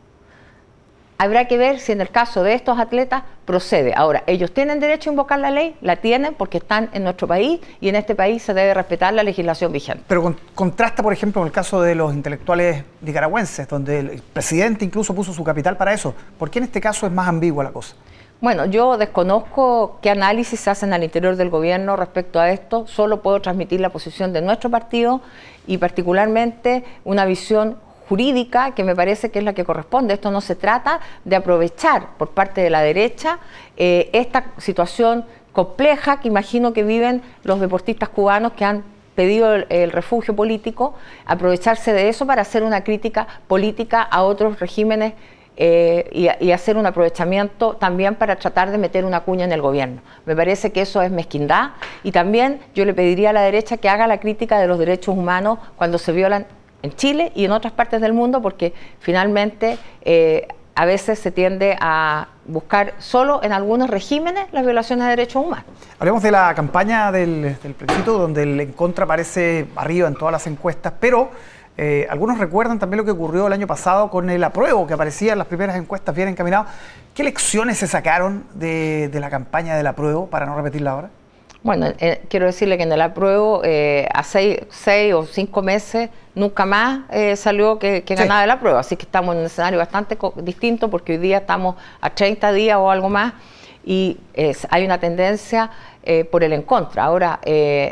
habrá 1.17 1.47
que 1.47 1.57
ver 1.57 1.79
si 1.79 1.91
en 1.91 2.01
el 2.01 2.09
caso 2.09 2.43
de 2.43 2.53
estos 2.53 2.79
atletas 2.79 3.23
procede. 3.45 3.93
Ahora, 3.95 4.23
ellos 4.27 4.53
tienen 4.53 4.79
derecho 4.79 5.09
a 5.09 5.13
invocar 5.13 5.39
la 5.39 5.51
ley, 5.51 5.75
la 5.81 5.97
tienen 5.97 6.33
porque 6.33 6.57
están 6.57 6.89
en 6.93 7.03
nuestro 7.03 7.27
país 7.27 7.59
y 7.81 7.89
en 7.89 7.95
este 7.95 8.15
país 8.15 8.41
se 8.43 8.53
debe 8.53 8.73
respetar 8.73 9.13
la 9.13 9.23
legislación 9.23 9.71
vigente. 9.71 10.03
Pero 10.07 10.35
contrasta, 10.55 11.03
por 11.03 11.13
ejemplo, 11.13 11.41
con 11.41 11.47
el 11.47 11.53
caso 11.53 11.81
de 11.81 11.95
los 11.95 12.13
intelectuales 12.13 12.83
nicaragüenses, 13.01 13.67
donde 13.67 13.99
el 13.99 14.21
presidente 14.33 14.85
incluso 14.85 15.13
puso 15.13 15.33
su 15.33 15.43
capital 15.43 15.77
para 15.77 15.93
eso. 15.93 16.13
¿Por 16.37 16.49
qué 16.49 16.59
en 16.59 16.65
este 16.65 16.81
caso 16.81 17.05
es 17.05 17.11
más 17.11 17.27
ambigua 17.27 17.63
la 17.63 17.71
cosa? 17.71 17.95
Bueno, 18.43 18.65
yo 18.65 18.97
desconozco 18.97 19.99
qué 20.01 20.09
análisis 20.09 20.59
se 20.59 20.69
hacen 20.69 20.91
al 20.91 21.01
interior 21.01 21.37
del 21.37 21.49
gobierno 21.49 21.95
respecto 21.95 22.41
a 22.41 22.51
esto, 22.51 22.85
solo 22.87 23.21
puedo 23.21 23.41
transmitir 23.41 23.79
la 23.79 23.89
posición 23.89 24.33
de 24.33 24.41
nuestro 24.41 24.69
partido 24.69 25.21
y 25.65 25.77
particularmente 25.77 26.83
una 27.05 27.23
visión 27.23 27.77
jurídica 28.13 28.75
que 28.75 28.83
me 28.83 28.95
parece 28.95 29.31
que 29.31 29.39
es 29.39 29.45
la 29.45 29.53
que 29.53 29.65
corresponde. 29.65 30.13
Esto 30.13 30.29
no 30.29 30.39
se 30.39 30.55
trata 30.55 30.99
de 31.25 31.35
aprovechar 31.35 32.09
por 32.19 32.29
parte 32.29 32.61
de 32.61 32.69
la 32.69 32.83
derecha 32.83 33.39
eh, 33.75 34.11
esta 34.13 34.51
situación 34.59 35.25
compleja 35.51 36.19
que 36.19 36.27
imagino 36.27 36.73
que 36.73 36.83
viven 36.83 37.23
los 37.43 37.59
deportistas 37.59 38.09
cubanos 38.09 38.53
que 38.53 38.65
han 38.65 38.83
pedido 39.15 39.55
el, 39.55 39.91
refugio 39.91 40.35
político, 40.35 40.93
aprovecharse 41.25 41.91
de 41.91 42.09
eso 42.09 42.27
para 42.27 42.43
hacer 42.43 42.61
una 42.61 42.83
crítica 42.83 43.25
política 43.47 44.03
a 44.03 44.21
otros 44.21 44.59
regímenes 44.59 45.13
eh, 45.57 46.37
y, 46.39 46.51
hacer 46.51 46.77
un 46.77 46.85
aprovechamiento 46.85 47.75
también 47.77 48.13
para 48.13 48.35
tratar 48.35 48.69
de 48.69 48.77
meter 48.77 49.05
una 49.05 49.21
cuña 49.21 49.45
en 49.45 49.51
el 49.51 49.61
gobierno. 49.61 50.01
Me 50.27 50.35
parece 50.35 50.71
que 50.71 50.81
eso 50.81 51.01
es 51.01 51.09
mezquindad 51.09 51.71
y 52.03 52.11
también 52.11 52.59
yo 52.75 52.85
le 52.85 52.93
pediría 52.93 53.31
a 53.31 53.33
la 53.33 53.41
derecha 53.41 53.77
que 53.77 53.89
haga 53.89 54.05
la 54.05 54.19
crítica 54.19 54.59
de 54.59 54.67
los 54.67 54.77
derechos 54.77 55.17
humanos 55.17 55.57
cuando 55.77 55.97
se 55.97 56.11
violan 56.11 56.45
en 56.83 56.95
Chile 56.95 57.31
y 57.33 57.45
en 57.45 57.51
otras 57.51 57.73
partes 57.73 57.99
del 58.01 58.13
mundo, 58.13 58.41
porque 58.41 58.73
finalmente 58.99 59.79
eh, 60.03 60.47
a 60.75 60.85
veces 60.85 61.17
se 61.17 61.31
tiende 61.31 61.77
a 61.79 62.27
buscar 62.45 62.93
solo 62.99 63.41
en 63.41 63.53
algunos 63.53 63.89
regímenes 63.89 64.45
las 64.51 64.65
violaciones 64.65 65.05
de 65.05 65.09
derechos 65.11 65.43
humanos. 65.45 65.65
Hablemos 65.97 66.21
de 66.21 66.31
la 66.31 66.53
campaña 66.53 67.11
del, 67.11 67.57
del 67.61 68.05
donde 68.05 68.43
el 68.43 68.59
en 68.59 68.71
contra 68.73 69.05
aparece 69.05 69.67
arriba 69.75 70.07
en 70.07 70.15
todas 70.15 70.31
las 70.31 70.45
encuestas, 70.45 70.93
pero 70.99 71.31
eh, 71.77 72.05
algunos 72.09 72.37
recuerdan 72.37 72.79
también 72.79 72.97
lo 72.97 73.05
que 73.05 73.11
ocurrió 73.11 73.47
el 73.47 73.53
año 73.53 73.65
pasado 73.65 74.09
con 74.09 74.29
el 74.29 74.43
apruebo, 74.43 74.85
que 74.85 74.93
aparecía 74.93 75.31
en 75.31 75.39
las 75.39 75.47
primeras 75.47 75.77
encuestas 75.77 76.13
bien 76.13 76.27
encaminado. 76.27 76.65
¿Qué 77.15 77.23
lecciones 77.23 77.77
se 77.77 77.87
sacaron 77.87 78.43
de, 78.53 79.09
de 79.11 79.19
la 79.19 79.29
campaña 79.29 79.75
del 79.75 79.87
apruebo 79.87 80.27
para 80.27 80.45
no 80.45 80.55
repetirla 80.55 80.91
ahora? 80.91 81.09
Bueno, 81.63 81.87
eh, 81.97 82.21
quiero 82.27 82.45
decirle 82.45 82.75
que 82.75 82.83
en 82.83 82.91
el 82.91 83.01
apruebo 83.01 83.61
eh, 83.63 84.05
a 84.13 84.23
seis, 84.23 84.59
o 85.13 85.25
cinco 85.25 85.61
meses 85.61 86.09
nunca 86.35 86.65
más 86.65 87.09
eh, 87.09 87.37
salió 87.37 87.79
que, 87.79 88.01
ganaba 88.01 88.45
la 88.45 88.59
prueba, 88.59 88.81
así 88.81 88.97
que 88.97 89.03
estamos 89.03 89.33
en 89.33 89.39
un 89.39 89.45
escenario 89.45 89.79
bastante 89.79 90.17
distinto 90.37 90.89
porque 90.89 91.13
hoy 91.13 91.19
día 91.19 91.37
estamos 91.37 91.77
a 92.01 92.09
30 92.09 92.51
días 92.51 92.77
o 92.77 92.91
algo 92.91 93.07
más 93.07 93.33
y 93.85 94.17
hay 94.69 94.83
una 94.85 94.97
tendencia 94.97 95.69
por 96.31 96.43
el 96.43 96.53
en 96.53 96.63
contra. 96.63 97.03
Ahora, 97.03 97.39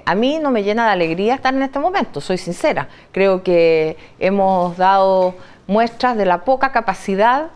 a 0.06 0.16
mí 0.16 0.40
no 0.40 0.50
me 0.50 0.64
llena 0.64 0.86
de 0.86 0.92
alegría 0.92 1.36
estar 1.36 1.54
en 1.54 1.62
este 1.64 1.80
momento, 1.80 2.22
soy 2.22 2.38
sincera. 2.38 2.88
Creo 3.12 3.44
que 3.44 3.98
hemos 4.20 4.78
dado 4.78 5.36
muestras 5.68 6.16
de 6.16 6.26
la 6.26 6.46
poca 6.46 6.72
capacidad 6.72 7.52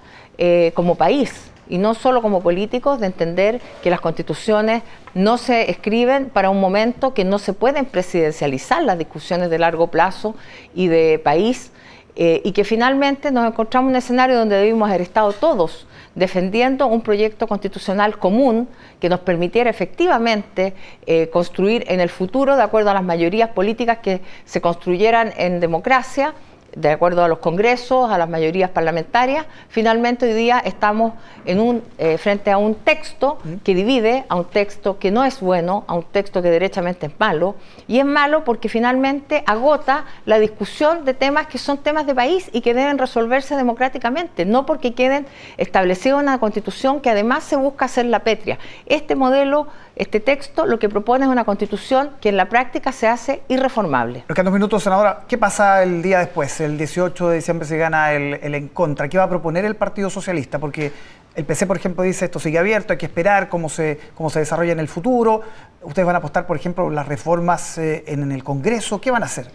como 0.73 0.95
país 0.95 1.51
y 1.69 1.78
no 1.78 1.93
solo 1.93 2.21
como 2.21 2.41
políticos, 2.41 2.99
de 2.99 3.08
entender 3.08 3.62
que 3.84 3.89
las 3.89 4.01
constituciones 4.01 4.84
no 5.13 5.38
se 5.38 5.69
escriben 5.69 6.30
para 6.30 6.49
un 6.49 6.60
momento 6.60 7.13
que 7.13 7.23
no 7.23 7.39
se 7.39 7.54
pueden 7.54 7.86
presidencializar 7.86 8.84
las 8.84 8.97
discusiones 8.97 9.49
de 9.49 9.60
largo 9.60 9.88
plazo 9.88 10.36
y 10.73 10.88
de 10.88 11.19
país, 11.23 11.71
eh, 12.17 12.41
y 12.45 12.54
que 12.54 12.63
finalmente 12.63 13.32
nos 13.32 13.45
encontramos 13.45 13.89
en 13.89 13.91
un 13.91 13.95
escenario 13.97 14.38
donde 14.38 14.56
debimos 14.56 14.88
haber 14.88 15.01
estado 15.01 15.34
todos 15.34 15.86
defendiendo 16.15 16.88
un 16.88 17.01
proyecto 17.01 17.45
constitucional 17.45 18.17
común 18.17 18.67
que 18.99 19.10
nos 19.10 19.19
permitiera 19.19 19.69
efectivamente 19.69 20.73
eh, 21.06 21.30
construir 21.30 21.84
en 21.88 21.99
el 21.99 22.10
futuro, 22.10 22.56
de 22.56 22.63
acuerdo 22.63 22.89
a 22.89 22.93
las 22.93 23.04
mayorías 23.04 23.49
políticas 23.49 23.99
que 23.99 24.21
se 24.45 24.62
construyeran 24.62 25.34
en 25.38 25.60
democracia, 25.60 26.34
de 26.75 26.91
acuerdo 26.91 27.23
a 27.23 27.27
los 27.27 27.39
congresos, 27.39 28.11
a 28.11 28.17
las 28.17 28.29
mayorías 28.29 28.69
parlamentarias, 28.69 29.45
finalmente 29.69 30.25
hoy 30.25 30.33
día 30.33 30.59
estamos 30.59 31.13
en 31.45 31.59
un, 31.59 31.83
eh, 31.97 32.17
frente 32.17 32.51
a 32.51 32.57
un 32.57 32.75
texto 32.75 33.39
que 33.63 33.73
divide, 33.73 34.25
a 34.29 34.35
un 34.35 34.45
texto 34.45 34.99
que 34.99 35.11
no 35.11 35.23
es 35.23 35.39
bueno, 35.39 35.85
a 35.88 35.93
un 35.93 36.03
texto 36.03 36.41
que 36.41 36.49
derechamente 36.49 37.07
es 37.07 37.13
malo, 37.17 37.55
y 37.88 37.99
es 37.99 38.05
malo 38.05 38.43
porque 38.43 38.69
finalmente 38.69 39.43
agota 39.45 40.05
la 40.25 40.39
discusión 40.39 41.05
de 41.05 41.13
temas 41.13 41.47
que 41.47 41.57
son 41.57 41.77
temas 41.77 42.05
de 42.05 42.13
país 42.13 42.49
y 42.51 42.61
que 42.61 42.73
deben 42.73 42.97
resolverse 42.97 43.55
democráticamente, 43.55 44.45
no 44.45 44.65
porque 44.65 44.93
queden 44.93 45.25
establecidos 45.57 46.19
en 46.19 46.27
una 46.27 46.39
constitución 46.39 46.99
que 46.99 47.09
además 47.09 47.43
se 47.43 47.55
busca 47.55 47.85
hacer 47.85 48.05
la 48.05 48.19
petria. 48.19 48.59
Este 48.85 49.15
modelo 49.15 49.67
este 49.95 50.19
texto 50.19 50.65
lo 50.65 50.79
que 50.79 50.89
propone 50.89 51.25
es 51.25 51.31
una 51.31 51.45
constitución 51.45 52.12
que 52.19 52.29
en 52.29 52.38
la 52.38 52.49
práctica 52.49 52.91
se 52.91 53.08
hace 53.08 53.41
irreformable. 53.47 54.25
Nos 54.27 54.36
quedan 54.36 54.45
dos 54.45 54.53
minutos, 54.53 54.84
senadora. 54.84 55.21
¿Qué 55.27 55.38
pasa 55.38 55.84
el 55.84 56.01
día 56.01 56.19
después? 56.19 56.60
El 56.60 56.77
18 56.77 57.29
de 57.29 57.36
diciembre 57.38 57.67
se 57.67 57.77
gana 57.77 58.13
el, 58.13 58.39
el 58.41 58.55
en 58.55 58.67
contra. 58.67 59.08
¿Qué 59.08 59.17
va 59.17 59.23
a 59.23 59.29
proponer 59.29 59.65
el 59.65 59.75
Partido 59.75 60.10
Socialista? 60.10 60.60
Porque 60.60 60.91
el 61.36 61.43
PC, 61.43 61.67
por 61.67 61.77
ejemplo, 61.77 62.03
dice 62.03 62.25
esto 62.25 62.39
sigue 62.39 62.58
abierto, 62.58 62.93
hay 62.93 62.97
que 62.97 63.05
esperar 63.05 63.49
cómo 63.49 63.67
se, 63.67 63.99
cómo 64.15 64.29
se 64.29 64.39
desarrolla 64.39 64.71
en 64.71 64.79
el 64.79 64.88
futuro. 64.88 65.41
Ustedes 65.81 66.05
van 66.05 66.15
a 66.15 66.19
apostar, 66.19 66.47
por 66.47 66.55
ejemplo, 66.55 66.89
las 66.89 67.08
reformas 67.08 67.77
eh, 67.77 68.05
en, 68.08 68.31
el 68.31 68.43
Congreso. 68.43 69.01
¿Qué 69.01 69.12
van 69.12 69.23
a 69.23 69.25
hacer? 69.25 69.47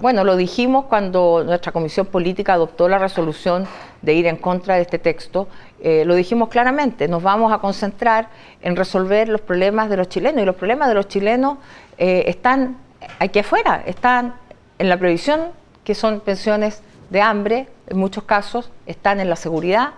Bueno, 0.00 0.24
lo 0.24 0.36
dijimos 0.36 0.86
cuando 0.86 1.42
nuestra 1.44 1.72
comisión 1.72 2.06
política 2.06 2.54
adoptó 2.54 2.88
la 2.88 2.98
resolución 2.98 3.66
de 4.00 4.14
ir 4.14 4.26
en 4.26 4.36
contra 4.36 4.76
de 4.76 4.82
este 4.82 4.98
texto. 4.98 5.48
Eh, 5.80 6.04
lo 6.04 6.14
dijimos 6.14 6.48
claramente, 6.48 7.08
nos 7.08 7.22
vamos 7.22 7.52
a 7.52 7.58
concentrar 7.58 8.28
en 8.60 8.76
resolver 8.76 9.28
los 9.28 9.40
problemas 9.40 9.90
de 9.90 9.96
los 9.96 10.08
chilenos. 10.08 10.42
Y 10.42 10.46
los 10.46 10.56
problemas 10.56 10.88
de 10.88 10.94
los 10.94 11.08
chilenos 11.08 11.58
eh, 11.98 12.24
están 12.26 12.78
aquí 13.18 13.40
afuera, 13.40 13.82
están 13.84 14.34
en 14.78 14.88
la 14.88 14.96
previsión, 14.96 15.48
que 15.84 15.94
son 15.94 16.20
pensiones 16.20 16.82
de 17.10 17.20
hambre, 17.20 17.68
en 17.88 17.98
muchos 17.98 18.24
casos, 18.24 18.70
están 18.86 19.20
en 19.20 19.28
la 19.28 19.36
seguridad, 19.36 19.90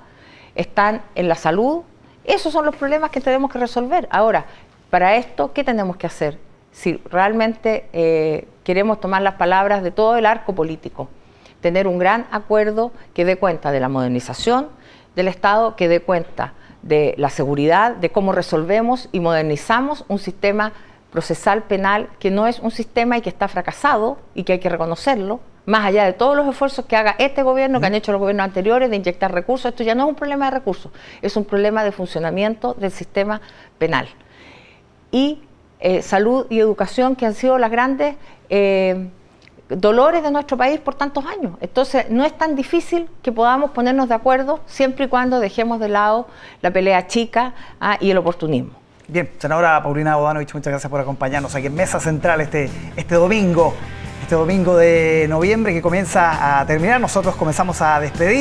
están 0.54 1.02
en 1.14 1.28
la 1.28 1.34
salud. 1.34 1.82
Esos 2.24 2.52
son 2.52 2.64
los 2.64 2.74
problemas 2.76 3.10
que 3.10 3.20
tenemos 3.20 3.52
que 3.52 3.58
resolver. 3.58 4.08
Ahora, 4.10 4.46
para 4.90 5.16
esto, 5.16 5.52
¿qué 5.52 5.64
tenemos 5.64 5.96
que 5.96 6.06
hacer? 6.06 6.38
Si 6.72 6.94
realmente 7.10 7.88
eh, 7.92 8.48
queremos 8.64 9.00
tomar 9.00 9.22
las 9.22 9.34
palabras 9.34 9.82
de 9.82 9.90
todo 9.90 10.16
el 10.16 10.26
arco 10.26 10.54
político, 10.54 11.08
tener 11.60 11.86
un 11.86 11.98
gran 11.98 12.26
acuerdo 12.30 12.92
que 13.14 13.24
dé 13.24 13.36
cuenta 13.36 13.70
de 13.70 13.80
la 13.80 13.88
modernización 13.88 14.68
del 15.14 15.28
Estado, 15.28 15.76
que 15.76 15.88
dé 15.88 16.00
cuenta 16.00 16.54
de 16.82 17.14
la 17.16 17.30
seguridad, 17.30 17.96
de 17.96 18.10
cómo 18.10 18.32
resolvemos 18.32 19.08
y 19.12 19.20
modernizamos 19.20 20.04
un 20.08 20.18
sistema 20.18 20.72
procesal 21.10 21.62
penal 21.62 22.08
que 22.18 22.30
no 22.30 22.46
es 22.46 22.58
un 22.58 22.70
sistema 22.70 23.16
y 23.16 23.20
que 23.20 23.28
está 23.28 23.46
fracasado 23.46 24.18
y 24.34 24.42
que 24.42 24.54
hay 24.54 24.58
que 24.58 24.68
reconocerlo, 24.68 25.40
más 25.66 25.86
allá 25.86 26.04
de 26.04 26.12
todos 26.12 26.36
los 26.36 26.46
esfuerzos 26.48 26.84
que 26.84 26.96
haga 26.96 27.14
este 27.18 27.42
gobierno, 27.42 27.80
que 27.80 27.86
han 27.86 27.94
hecho 27.94 28.12
los 28.12 28.20
gobiernos 28.20 28.44
anteriores 28.44 28.90
de 28.90 28.96
inyectar 28.96 29.32
recursos, 29.32 29.70
esto 29.70 29.82
ya 29.82 29.94
no 29.94 30.04
es 30.04 30.08
un 30.10 30.14
problema 30.14 30.46
de 30.46 30.50
recursos, 30.50 30.92
es 31.22 31.36
un 31.36 31.44
problema 31.44 31.84
de 31.84 31.92
funcionamiento 31.92 32.74
del 32.74 32.90
sistema 32.90 33.40
penal. 33.78 34.08
Y 35.10 35.42
eh, 35.84 36.00
salud 36.00 36.46
y 36.48 36.60
educación, 36.60 37.14
que 37.14 37.26
han 37.26 37.34
sido 37.34 37.58
las 37.58 37.70
grandes 37.70 38.16
eh, 38.48 39.10
dolores 39.68 40.22
de 40.22 40.30
nuestro 40.30 40.56
país 40.56 40.80
por 40.80 40.94
tantos 40.94 41.26
años. 41.26 41.58
Entonces, 41.60 42.06
no 42.08 42.24
es 42.24 42.32
tan 42.38 42.56
difícil 42.56 43.06
que 43.20 43.32
podamos 43.32 43.70
ponernos 43.72 44.08
de 44.08 44.14
acuerdo 44.14 44.60
siempre 44.64 45.04
y 45.04 45.08
cuando 45.08 45.40
dejemos 45.40 45.78
de 45.80 45.90
lado 45.90 46.26
la 46.62 46.70
pelea 46.70 47.06
chica 47.06 47.52
ah, 47.82 47.98
y 48.00 48.10
el 48.10 48.16
oportunismo. 48.16 48.70
Bien, 49.08 49.28
senadora 49.38 49.82
Paulina 49.82 50.16
Bodanovich, 50.16 50.54
muchas 50.54 50.70
gracias 50.70 50.90
por 50.90 51.02
acompañarnos 51.02 51.54
aquí 51.54 51.66
en 51.66 51.74
Mesa 51.74 52.00
Central 52.00 52.40
este, 52.40 52.70
este 52.96 53.14
domingo 53.16 53.74
este 54.24 54.36
domingo 54.36 54.74
de 54.78 55.26
noviembre 55.28 55.74
que 55.74 55.82
comienza 55.82 56.58
a 56.58 56.64
terminar. 56.64 56.98
Nosotros 56.98 57.36
comenzamos 57.36 57.82
a 57.82 58.00
despedir. 58.00 58.32